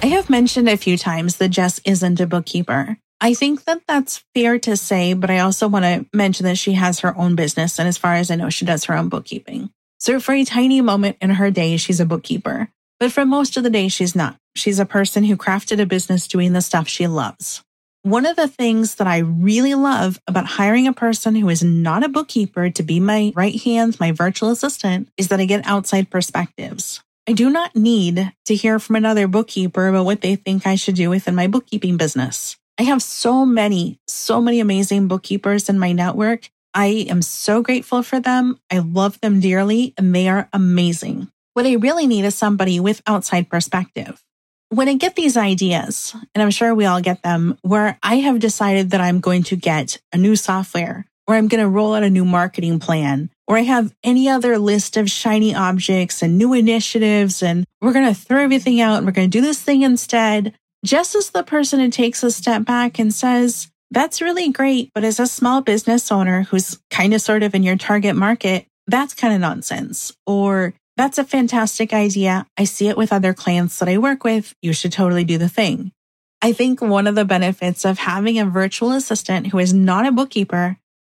I 0.00 0.06
have 0.06 0.30
mentioned 0.30 0.68
a 0.68 0.76
few 0.76 0.96
times 0.96 1.36
that 1.36 1.48
Jess 1.48 1.80
isn't 1.84 2.20
a 2.20 2.26
bookkeeper. 2.26 2.96
I 3.20 3.34
think 3.34 3.64
that 3.64 3.82
that's 3.88 4.24
fair 4.32 4.56
to 4.60 4.76
say, 4.76 5.12
but 5.12 5.28
I 5.28 5.40
also 5.40 5.66
want 5.66 5.84
to 5.84 6.06
mention 6.16 6.46
that 6.46 6.56
she 6.56 6.74
has 6.74 7.00
her 7.00 7.16
own 7.16 7.34
business. 7.34 7.80
And 7.80 7.88
as 7.88 7.98
far 7.98 8.14
as 8.14 8.30
I 8.30 8.36
know, 8.36 8.48
she 8.48 8.64
does 8.64 8.84
her 8.84 8.96
own 8.96 9.08
bookkeeping. 9.08 9.70
So 9.98 10.20
for 10.20 10.34
a 10.34 10.44
tiny 10.44 10.80
moment 10.80 11.16
in 11.20 11.30
her 11.30 11.50
day, 11.50 11.76
she's 11.78 11.98
a 11.98 12.06
bookkeeper. 12.06 12.68
But 13.00 13.10
for 13.10 13.26
most 13.26 13.56
of 13.56 13.64
the 13.64 13.70
day, 13.70 13.88
she's 13.88 14.14
not. 14.14 14.36
She's 14.54 14.78
a 14.78 14.86
person 14.86 15.24
who 15.24 15.36
crafted 15.36 15.80
a 15.80 15.86
business 15.86 16.28
doing 16.28 16.52
the 16.52 16.60
stuff 16.60 16.86
she 16.86 17.08
loves. 17.08 17.64
One 18.02 18.24
of 18.24 18.36
the 18.36 18.46
things 18.46 18.94
that 18.94 19.08
I 19.08 19.18
really 19.18 19.74
love 19.74 20.20
about 20.28 20.46
hiring 20.46 20.86
a 20.86 20.92
person 20.92 21.34
who 21.34 21.48
is 21.48 21.64
not 21.64 22.04
a 22.04 22.08
bookkeeper 22.08 22.70
to 22.70 22.82
be 22.84 23.00
my 23.00 23.32
right 23.34 23.60
hand, 23.60 23.98
my 23.98 24.12
virtual 24.12 24.50
assistant, 24.50 25.08
is 25.16 25.28
that 25.28 25.40
I 25.40 25.44
get 25.44 25.66
outside 25.66 26.08
perspectives. 26.08 27.02
I 27.28 27.32
do 27.32 27.50
not 27.50 27.76
need 27.76 28.32
to 28.46 28.54
hear 28.54 28.78
from 28.78 28.96
another 28.96 29.28
bookkeeper 29.28 29.86
about 29.86 30.06
what 30.06 30.22
they 30.22 30.34
think 30.34 30.66
I 30.66 30.76
should 30.76 30.94
do 30.94 31.10
within 31.10 31.34
my 31.34 31.46
bookkeeping 31.46 31.98
business. 31.98 32.56
I 32.78 32.84
have 32.84 33.02
so 33.02 33.44
many, 33.44 34.00
so 34.06 34.40
many 34.40 34.60
amazing 34.60 35.08
bookkeepers 35.08 35.68
in 35.68 35.78
my 35.78 35.92
network. 35.92 36.48
I 36.72 37.04
am 37.10 37.20
so 37.20 37.60
grateful 37.60 38.02
for 38.02 38.18
them. 38.18 38.58
I 38.70 38.78
love 38.78 39.20
them 39.20 39.40
dearly 39.40 39.92
and 39.98 40.14
they 40.14 40.26
are 40.30 40.48
amazing. 40.54 41.28
What 41.52 41.66
I 41.66 41.74
really 41.74 42.06
need 42.06 42.24
is 42.24 42.34
somebody 42.34 42.80
with 42.80 43.02
outside 43.06 43.50
perspective. 43.50 44.24
When 44.70 44.88
I 44.88 44.94
get 44.94 45.14
these 45.14 45.36
ideas, 45.36 46.16
and 46.34 46.42
I'm 46.42 46.50
sure 46.50 46.74
we 46.74 46.86
all 46.86 47.02
get 47.02 47.22
them, 47.22 47.58
where 47.60 47.98
I 48.02 48.20
have 48.20 48.38
decided 48.38 48.92
that 48.92 49.02
I'm 49.02 49.20
going 49.20 49.42
to 49.44 49.56
get 49.56 49.98
a 50.14 50.16
new 50.16 50.34
software, 50.34 51.04
or 51.28 51.34
I'm 51.34 51.46
going 51.46 51.62
to 51.62 51.68
roll 51.68 51.94
out 51.94 52.02
a 52.02 52.10
new 52.10 52.24
marketing 52.24 52.80
plan, 52.80 53.30
or 53.46 53.58
I 53.58 53.60
have 53.60 53.94
any 54.02 54.28
other 54.30 54.58
list 54.58 54.96
of 54.96 55.10
shiny 55.10 55.54
objects 55.54 56.22
and 56.22 56.38
new 56.38 56.54
initiatives, 56.54 57.42
and 57.42 57.66
we're 57.82 57.92
going 57.92 58.12
to 58.12 58.18
throw 58.18 58.42
everything 58.42 58.80
out 58.80 58.96
and 58.96 59.06
we're 59.06 59.12
going 59.12 59.30
to 59.30 59.38
do 59.38 59.42
this 59.42 59.62
thing 59.62 59.82
instead. 59.82 60.54
Jess 60.84 61.14
is 61.14 61.30
the 61.30 61.42
person 61.42 61.80
who 61.80 61.90
takes 61.90 62.22
a 62.22 62.30
step 62.30 62.64
back 62.64 62.98
and 62.98 63.12
says, 63.12 63.68
that's 63.90 64.22
really 64.22 64.50
great, 64.50 64.90
but 64.94 65.04
as 65.04 65.20
a 65.20 65.26
small 65.26 65.60
business 65.60 66.10
owner 66.10 66.42
who's 66.44 66.78
kind 66.90 67.12
of 67.12 67.20
sort 67.20 67.42
of 67.42 67.54
in 67.54 67.62
your 67.62 67.76
target 67.76 68.16
market, 68.16 68.66
that's 68.86 69.14
kind 69.14 69.34
of 69.34 69.40
nonsense. 69.40 70.12
Or 70.26 70.74
that's 70.96 71.18
a 71.18 71.24
fantastic 71.24 71.92
idea. 71.92 72.46
I 72.56 72.64
see 72.64 72.88
it 72.88 72.96
with 72.96 73.12
other 73.12 73.34
clients 73.34 73.78
that 73.78 73.88
I 73.88 73.98
work 73.98 74.24
with. 74.24 74.54
You 74.62 74.72
should 74.72 74.92
totally 74.92 75.24
do 75.24 75.38
the 75.38 75.48
thing. 75.48 75.92
I 76.40 76.52
think 76.52 76.80
one 76.80 77.06
of 77.06 77.14
the 77.14 77.24
benefits 77.24 77.84
of 77.84 77.98
having 77.98 78.38
a 78.38 78.46
virtual 78.46 78.92
assistant 78.92 79.48
who 79.48 79.58
is 79.58 79.74
not 79.74 80.06
a 80.06 80.12
bookkeeper 80.12 80.78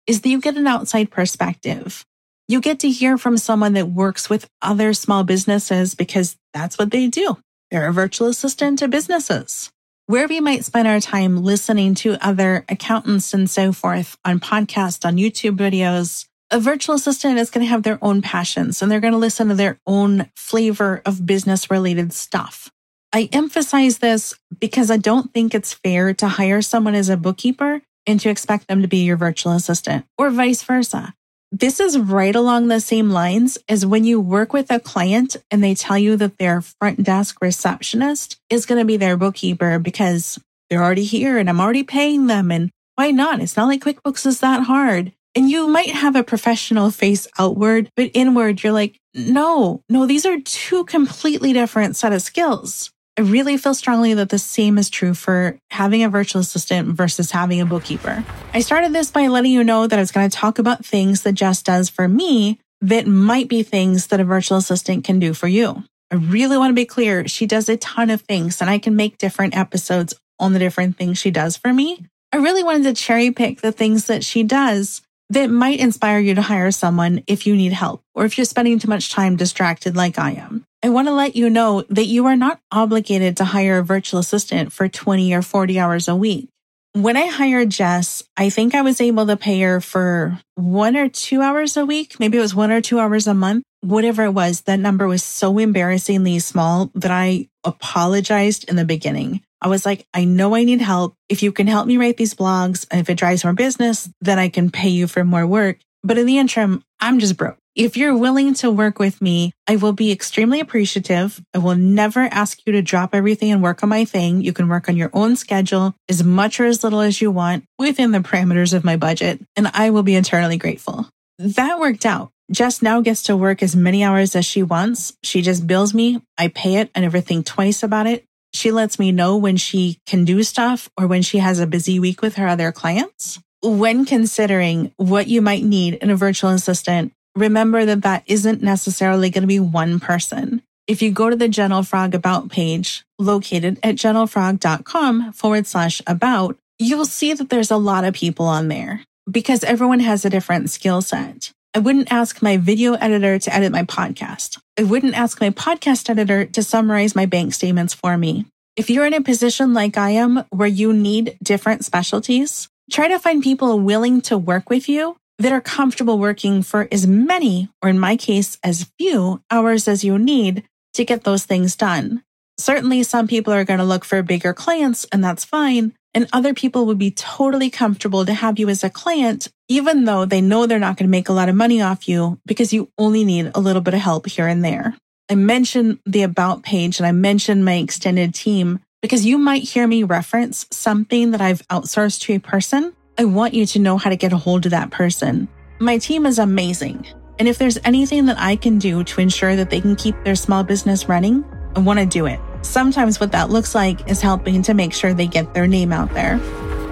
is 0.10 0.22
that 0.22 0.30
you 0.30 0.42
get 0.42 0.58
an 0.58 0.66
outside 0.66 1.12
perspective. 1.12 2.04
You 2.48 2.62
get 2.62 2.80
to 2.80 2.89
hear 2.89 3.20
from 3.20 3.38
someone 3.38 3.74
that 3.74 3.89
works 3.89 4.28
with 4.28 4.50
other 4.60 4.92
small 4.96 5.24
businesses 5.24 5.94
because 5.94 6.36
that's 6.51 6.80
what 6.80 6.89
they 6.89 7.08
do. 7.08 7.38
They're 7.70 7.88
a 7.88 7.94
virtual 7.94 8.28
assistant 8.28 8.80
to 8.80 8.88
businesses. 8.88 9.70
Where 10.08 10.28
we 10.28 10.39
might 10.39 10.66
spend 10.66 10.88
our 10.88 11.00
time 11.00 11.44
listening 11.44 11.94
to 11.96 12.18
other 12.25 12.66
accountants 12.68 13.36
and 13.36 13.48
so 13.48 13.72
forth 13.72 14.18
on 14.25 14.39
podcasts, 14.39 15.06
on 15.06 15.18
YouTube 15.18 15.58
videos, 15.58 16.25
a 16.50 16.60
virtual 16.60 16.96
assistant 16.96 17.38
is 17.38 17.51
going 17.51 17.63
to 17.63 17.70
have 17.70 17.84
their 17.84 18.00
own 18.01 18.24
passions 18.24 18.82
and 18.82 18.92
they're 18.92 19.00
going 19.00 19.13
to 19.13 19.20
listen 19.20 19.50
to 19.50 19.54
their 19.54 19.80
own 19.86 20.28
flavor 20.36 21.04
of 21.06 21.28
business 21.28 21.70
related 21.70 22.13
stuff. 22.13 22.72
I 23.13 23.30
emphasize 23.32 24.00
this 24.00 24.34
because 24.60 24.89
I 24.89 24.98
don't 24.98 25.32
think 25.36 25.54
it's 25.54 25.74
fair 25.74 26.16
to 26.16 26.28
hire 26.28 26.63
someone 26.63 26.95
as 26.95 27.10
a 27.10 27.17
bookkeeper 27.17 27.84
and 28.06 28.20
to 28.20 28.30
expect 28.30 28.68
them 28.68 28.82
to 28.82 28.88
be 28.88 29.04
your 29.04 29.18
virtual 29.18 29.54
assistant 29.54 30.06
or 30.18 30.30
vice 30.30 30.64
versa. 30.64 31.14
This 31.52 31.80
is 31.80 31.98
right 31.98 32.36
along 32.36 32.68
the 32.68 32.80
same 32.80 33.10
lines 33.10 33.58
as 33.68 33.86
when 33.86 34.04
you 34.04 34.22
work 34.22 34.54
with 34.54 34.70
a 34.70 34.80
client 34.80 35.36
and 35.50 35.64
they 35.64 35.74
tell 35.74 35.98
you 35.98 36.16
that 36.18 36.38
their 36.38 36.62
front 36.62 37.04
desk 37.04 37.38
receptionist 37.42 38.38
is 38.52 38.68
going 38.68 38.80
to 38.80 38.86
be 38.86 38.98
their 38.98 39.18
bookkeeper 39.18 39.80
because 39.80 40.40
they're 40.70 40.84
already 40.84 41.06
here 41.06 41.40
and 41.40 41.50
I'm 41.50 41.60
already 41.60 41.84
paying 41.84 42.28
them. 42.28 42.52
And 42.52 42.70
why 42.96 43.10
not? 43.10 43.42
It's 43.42 43.58
not 43.58 43.68
like 43.68 43.82
QuickBooks 43.82 44.28
is 44.28 44.42
that 44.42 44.64
hard. 44.64 45.12
And 45.36 45.50
you 45.50 45.68
might 45.68 45.90
have 45.90 46.16
a 46.16 46.24
professional 46.24 46.92
face 46.92 47.28
outward, 47.40 47.92
but 47.96 48.12
inward, 48.14 48.64
you're 48.64 48.74
like, 48.74 49.00
no, 49.16 49.84
no, 49.90 50.06
these 50.06 50.26
are 50.26 50.40
two 50.42 50.86
completely 50.86 51.54
different 51.54 51.96
set 51.96 52.14
of 52.14 52.22
skills. 52.22 52.92
I 53.19 53.23
really 53.23 53.58
feel 53.58 53.73
strongly 53.73 54.13
that 54.13 54.29
the 54.29 54.39
same 54.39 54.77
is 54.77 54.89
true 54.89 55.13
for 55.13 55.58
having 55.71 56.05
a 56.05 56.10
virtual 56.10 56.39
assistant 56.39 56.95
versus 56.95 57.32
having 57.32 57.60
a 57.60 57.65
bookkeeper. 57.65 58.23
I 58.53 58.62
started 58.62 58.93
this 58.93 59.12
by 59.12 59.27
letting 59.27 59.51
you 59.51 59.62
know 59.62 59.88
that 59.88 59.99
I 59.99 60.01
was 60.01 60.13
going 60.13 60.29
to 60.29 60.38
talk 60.38 60.58
about 60.58 60.86
things 60.86 61.23
that 61.23 61.34
Jess 61.34 61.62
does 61.62 61.89
for 61.89 62.08
me 62.08 62.62
that 62.79 63.08
might 63.08 63.49
be 63.49 63.62
things 63.62 64.08
that 64.08 64.21
a 64.21 64.23
virtual 64.23 64.60
assistant 64.60 65.03
can 65.03 65.19
do 65.19 65.34
for 65.34 65.49
you. 65.49 65.84
I 66.10 66.15
really 66.15 66.58
want 66.58 66.71
to 66.71 66.75
be 66.75 66.86
clear. 66.86 67.27
She 67.27 67.45
does 67.45 67.67
a 67.67 67.75
ton 67.75 68.10
of 68.10 68.21
things 68.21 68.62
and 68.62 68.69
I 68.69 68.77
can 68.77 68.95
make 68.95 69.17
different 69.17 69.53
episodes 69.53 70.13
on 70.39 70.53
the 70.53 70.60
different 70.60 70.95
things 70.95 71.17
she 71.17 71.29
does 71.29 71.58
for 71.58 71.73
me. 71.73 72.05
I 72.32 72.38
really 72.38 72.63
wanted 72.63 72.84
to 72.84 72.93
cherry 72.93 73.32
pick 73.32 73.60
the 73.60 73.73
things 73.73 74.05
that 74.05 74.23
she 74.23 74.43
does 74.43 75.01
that 75.30 75.50
might 75.50 75.80
inspire 75.80 76.20
you 76.20 76.36
to 76.36 76.42
hire 76.42 76.72
someone 76.72 77.24
if 77.28 77.46
you 77.46 77.56
need 77.56 77.74
help 77.74 78.02
or 78.15 78.26
if 78.26 78.38
you're 78.38 78.46
spending 78.46 78.80
too 78.80 78.88
much 78.88 79.12
time 79.12 79.36
distracted 79.36 79.96
like 79.96 80.18
I 80.18 80.32
am. 80.32 80.65
I 80.82 80.89
want 80.89 81.08
to 81.08 81.13
let 81.13 81.36
you 81.36 81.50
know 81.50 81.84
that 81.89 82.06
you 82.06 82.26
are 82.26 82.36
not 82.36 82.60
obligated 82.72 83.38
to 83.38 83.46
hire 83.46 83.80
a 83.80 83.84
virtual 83.84 84.20
assistant 84.20 84.72
for 84.72 84.88
20 84.88 85.34
or 85.34 85.42
40 85.42 85.80
hours 85.80 86.08
a 86.08 86.15
week. 86.15 86.48
When 86.94 87.18
I 87.18 87.28
hired 87.28 87.70
Jess, 87.70 88.24
I 88.36 88.50
think 88.50 88.74
I 88.74 88.82
was 88.82 89.00
able 89.00 89.28
to 89.28 89.38
pay 89.38 89.62
her 89.62 89.80
for 89.80 90.39
one 90.56 90.98
or 90.98 91.08
two 91.08 91.42
hours 91.42 91.78
a 91.78 91.86
week. 91.86 92.20
Maybe 92.20 92.38
it 92.38 92.42
was 92.42 92.56
one 92.56 92.72
or 92.72 92.82
two 92.82 93.00
hours 93.00 93.28
a 93.28 93.34
month. 93.34 93.63
Whatever 93.82 94.24
it 94.24 94.32
was, 94.32 94.62
that 94.62 94.80
number 94.80 95.08
was 95.08 95.22
so 95.24 95.58
embarrassingly 95.60 96.39
small 96.39 96.89
that 96.96 97.12
I 97.12 97.48
apologized 97.63 98.68
in 98.68 98.76
the 98.76 98.86
beginning. 98.86 99.42
I 99.62 99.67
was 99.67 99.86
like, 99.86 100.06
I 100.13 100.26
know 100.26 100.56
I 100.56 100.63
need 100.63 100.82
help. 100.82 101.15
If 101.28 101.43
you 101.43 101.52
can 101.52 101.67
help 101.67 101.88
me 101.88 101.98
write 101.98 102.17
these 102.17 102.34
blogs 102.34 102.86
and 102.89 103.02
if 103.02 103.10
it 103.10 103.17
drives 103.17 103.43
more 103.43 103.54
business, 103.54 104.10
then 104.22 104.39
I 104.39 104.50
can 104.50 104.72
pay 104.72 104.89
you 104.89 105.08
for 105.08 105.24
more 105.24 105.45
work. 105.45 105.80
But 106.04 106.17
in 106.17 106.26
the 106.26 106.38
interim, 106.38 106.84
I'm 107.00 107.19
just 107.19 107.38
broke. 107.38 107.58
If 107.76 107.95
you're 107.95 108.17
willing 108.17 108.54
to 108.56 108.72
work 108.72 109.00
with 109.00 109.22
me, 109.22 109.54
I 109.67 109.76
will 109.78 109.93
be 109.93 110.12
extremely 110.12 110.60
appreciative. 110.60 111.41
I 111.54 111.60
will 111.60 111.76
never 111.76 112.22
ask 112.22 112.60
you 112.65 112.74
to 112.74 112.82
drop 112.82 113.13
everything 113.13 113.52
and 113.52 113.63
work 113.63 113.84
on 113.84 113.89
my 113.89 114.06
thing. 114.06 114.41
You 114.41 114.54
can 114.54 114.67
work 114.67 114.89
on 114.89 114.98
your 114.98 115.12
own 115.13 115.36
schedule 115.36 115.95
as 116.10 116.24
much 116.24 116.60
or 116.60 116.65
as 116.65 116.84
little 116.84 117.00
as 117.02 117.22
you 117.22 117.32
want 117.32 117.63
within 117.78 118.12
the 118.12 118.19
parameters 118.19 118.74
of 118.74 118.84
my 118.84 118.98
budget, 118.98 119.39
and 119.56 119.69
I 119.74 119.91
will 119.91 120.04
be 120.04 120.15
eternally 120.15 120.58
grateful. 120.58 121.08
That 121.38 121.80
worked 121.80 122.06
out. 122.06 122.32
Jess 122.52 122.82
now 122.82 123.00
gets 123.00 123.24
to 123.24 123.38
work 123.38 123.62
as 123.62 123.76
many 123.76 124.04
hours 124.04 124.36
as 124.36 124.45
she 124.45 124.63
wants. 124.63 125.13
She 125.24 125.41
just 125.41 125.67
bills 125.67 125.93
me. 125.93 126.22
I 126.38 126.48
pay 126.48 126.78
it. 126.78 126.89
I 126.95 127.02
never 127.02 127.22
think 127.22 127.45
twice 127.45 127.84
about 127.84 128.08
it. 128.08 128.26
She 128.54 128.72
lets 128.72 129.00
me 129.00 129.12
know 129.12 129.38
when 129.38 129.58
she 129.58 130.00
can 130.06 130.26
do 130.26 130.44
stuff 130.44 130.90
or 130.98 131.08
when 131.08 131.22
she 131.22 131.38
has 131.38 131.60
a 131.60 131.68
busy 131.68 132.00
week 132.00 132.22
with 132.22 132.36
her 132.36 132.48
other 132.48 132.72
clients. 132.72 133.40
When 133.62 134.06
considering 134.06 134.94
what 134.98 135.28
you 135.28 135.42
might 135.42 135.64
need 135.64 135.96
in 135.96 136.10
a 136.10 136.16
virtual 136.16 136.50
assistant, 136.52 137.14
remember 137.36 137.86
that 137.86 138.04
that 138.04 138.24
isn't 138.26 138.64
necessarily 138.64 139.30
going 139.30 139.44
to 139.44 139.48
be 139.48 139.60
one 139.60 140.00
person. 140.00 140.62
If 140.88 141.02
you 141.02 141.12
go 141.12 141.30
to 141.30 141.36
the 141.36 141.48
Gentle 141.48 141.84
Frog 141.84 142.16
About 142.16 142.50
page 142.50 143.04
located 143.20 143.78
at 143.84 143.96
gentlefrog.com 143.96 145.34
forward 145.34 145.68
slash 145.68 146.02
about, 146.08 146.58
you'll 146.80 147.06
see 147.06 147.34
that 147.34 147.50
there's 147.50 147.70
a 147.70 147.78
lot 147.78 148.06
of 148.06 148.16
people 148.16 148.48
on 148.48 148.70
there 148.70 149.04
because 149.30 149.64
everyone 149.64 150.00
has 150.00 150.26
a 150.26 150.30
different 150.30 150.70
skill 150.70 151.02
set. 151.02 151.52
I 151.75 151.79
wouldn't 151.79 152.12
ask 152.12 152.41
my 152.41 152.58
video 152.58 152.93
editor 152.93 153.38
to 153.38 153.53
edit 153.53 153.71
my 153.71 153.84
podcast. 153.84 154.58
I 154.77 154.84
wouldn't 154.84 155.13
ask 155.13 155.39
my 155.39 155.51
podcast 155.51 156.10
editor 156.10 156.45
to 156.45 156.63
summarize 156.63 157.15
my 157.15 157.27
bank 157.27 157.53
statements 157.53 157.93
for 157.93 158.17
me. 158.17 158.47
If 158.75 158.89
you're 158.89 159.05
in 159.05 159.13
a 159.13 159.21
position 159.21 159.75
like 159.75 159.95
I 159.95 160.12
am 160.12 160.45
where 160.49 160.67
you 160.67 160.93
need 160.93 161.38
different 161.43 161.86
specialties, 161.86 162.69
try 162.89 163.08
to 163.08 163.19
find 163.19 163.43
people 163.43 163.79
willing 163.79 164.21
to 164.21 164.38
work 164.38 164.71
with 164.71 164.89
you 164.89 165.17
that 165.38 165.51
are 165.51 165.62
comfortable 165.62 166.17
working 166.17 166.63
for 166.63 166.88
as 166.91 167.05
many, 167.05 167.69
or 167.84 167.89
in 167.89 167.99
my 167.99 168.17
case, 168.17 168.58
as 168.63 168.89
few 168.97 169.43
hours 169.51 169.88
as 169.88 170.03
you 170.03 170.17
need 170.17 170.63
to 170.95 171.05
get 171.05 171.23
those 171.23 171.45
things 171.45 171.75
done. 171.75 172.23
Certainly, 172.58 173.03
some 173.03 173.27
people 173.27 173.53
are 173.53 173.63
going 173.63 173.79
to 173.79 173.86
look 173.86 174.03
for 174.03 174.23
bigger 174.23 174.53
clients, 174.53 175.05
and 175.12 175.23
that's 175.23 175.45
fine. 175.45 175.93
And 176.13 176.28
other 176.34 176.54
people 176.54 176.86
would 176.88 176.98
be 176.98 177.12
totally 177.12 177.69
comfortable 177.69 178.26
to 178.26 178.34
have 178.34 178.58
you 178.58 178.69
as 178.69 178.84
a 178.84 178.89
client, 178.89 179.48
even 179.67 180.06
though 180.06 180.26
they 180.26 180.41
know 180.41 180.65
they're 180.65 180.80
not 180.80 180.98
going 180.98 181.08
to 181.08 181.12
make 181.12 181.30
a 181.30 181.34
lot 181.34 181.50
of 181.50 181.56
money 181.56 181.82
off 181.82 182.08
you 182.08 182.39
because 182.45 182.74
you 182.74 182.89
only 182.98 183.24
need 183.24 183.52
a 183.54 183.60
little 183.60 183.82
bit 183.82 183.93
of 183.93 184.00
help 184.00 184.28
here 184.28 184.48
and 184.48 184.65
there. 184.65 184.95
I 185.30 185.36
mentioned 185.36 186.00
the 186.08 186.24
about 186.24 186.63
page 186.63 186.98
and 186.98 187.06
I 187.06 187.12
mentioned 187.12 187.63
my 187.63 187.76
extended 187.76 188.34
team. 188.34 188.80
because 189.02 189.26
you 189.26 189.38
might 189.38 189.63
hear 189.63 189.88
me 189.88 190.04
reference 190.04 190.65
something 190.72 191.32
that 191.32 191.41
I've 191.41 191.65
outsourced 191.69 192.22
to 192.22 192.34
a 192.34 192.39
person. 192.39 192.93
I 193.17 193.26
want 193.26 193.54
you 193.54 193.65
to 193.67 193.80
know 193.80 193.98
how 193.98 194.10
to 194.10 194.15
get 194.15 194.34
a 194.34 194.38
hold 194.38 194.65
of 194.65 194.72
that 194.72 194.91
person. 194.91 195.48
My 195.80 195.98
team 195.98 196.26
is 196.26 196.39
amazing. 196.39 197.08
And 197.38 197.48
if 197.48 197.58
there's 197.58 197.78
anything 197.86 198.26
that 198.26 198.38
I 198.38 198.58
can 198.58 198.80
do 198.80 199.04
to 199.04 199.22
ensure 199.22 199.56
that 199.56 199.69
they 199.69 199.80
can 199.80 199.95
keep 199.95 200.22
their 200.24 200.36
small 200.36 200.63
business 200.63 201.08
running, 201.08 201.45
I 201.76 201.80
want 201.80 202.00
to 202.00 202.06
do 202.06 202.26
it. 202.26 202.39
Sometimes 202.62 203.19
what 203.19 203.32
that 203.32 203.50
looks 203.50 203.74
like 203.76 204.10
is 204.10 204.22
helping 204.22 204.62
to 204.63 204.74
make 204.74 204.93
sure 204.93 205.13
they 205.13 205.28
get 205.28 205.54
their 205.54 205.67
name 205.67 205.91
out 205.91 206.13
there. 206.13 206.39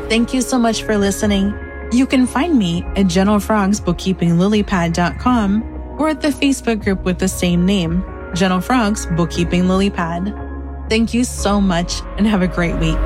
Thank 0.09 0.33
you 0.33 0.41
so 0.41 0.57
much 0.57 0.83
for 0.83 0.97
listening. 0.97 1.53
You 1.91 2.05
can 2.05 2.27
find 2.27 2.57
me 2.57 2.83
at 2.95 3.07
Gentle 3.07 3.39
Frogs 3.39 3.79
BookkeepingLilyPad.com 3.81 5.63
or 5.99 6.09
at 6.09 6.21
the 6.21 6.29
Facebook 6.29 6.83
group 6.83 7.03
with 7.03 7.19
the 7.19 7.27
same 7.27 7.65
name, 7.65 8.03
Gentle 8.33 8.61
Frogs 8.61 9.05
Bookkeeping 9.05 9.67
Lily 9.67 9.89
Pad. 9.89 10.33
Thank 10.89 11.13
you 11.13 11.23
so 11.23 11.59
much 11.59 12.01
and 12.17 12.27
have 12.27 12.41
a 12.41 12.47
great 12.47 12.77
week. 12.77 12.97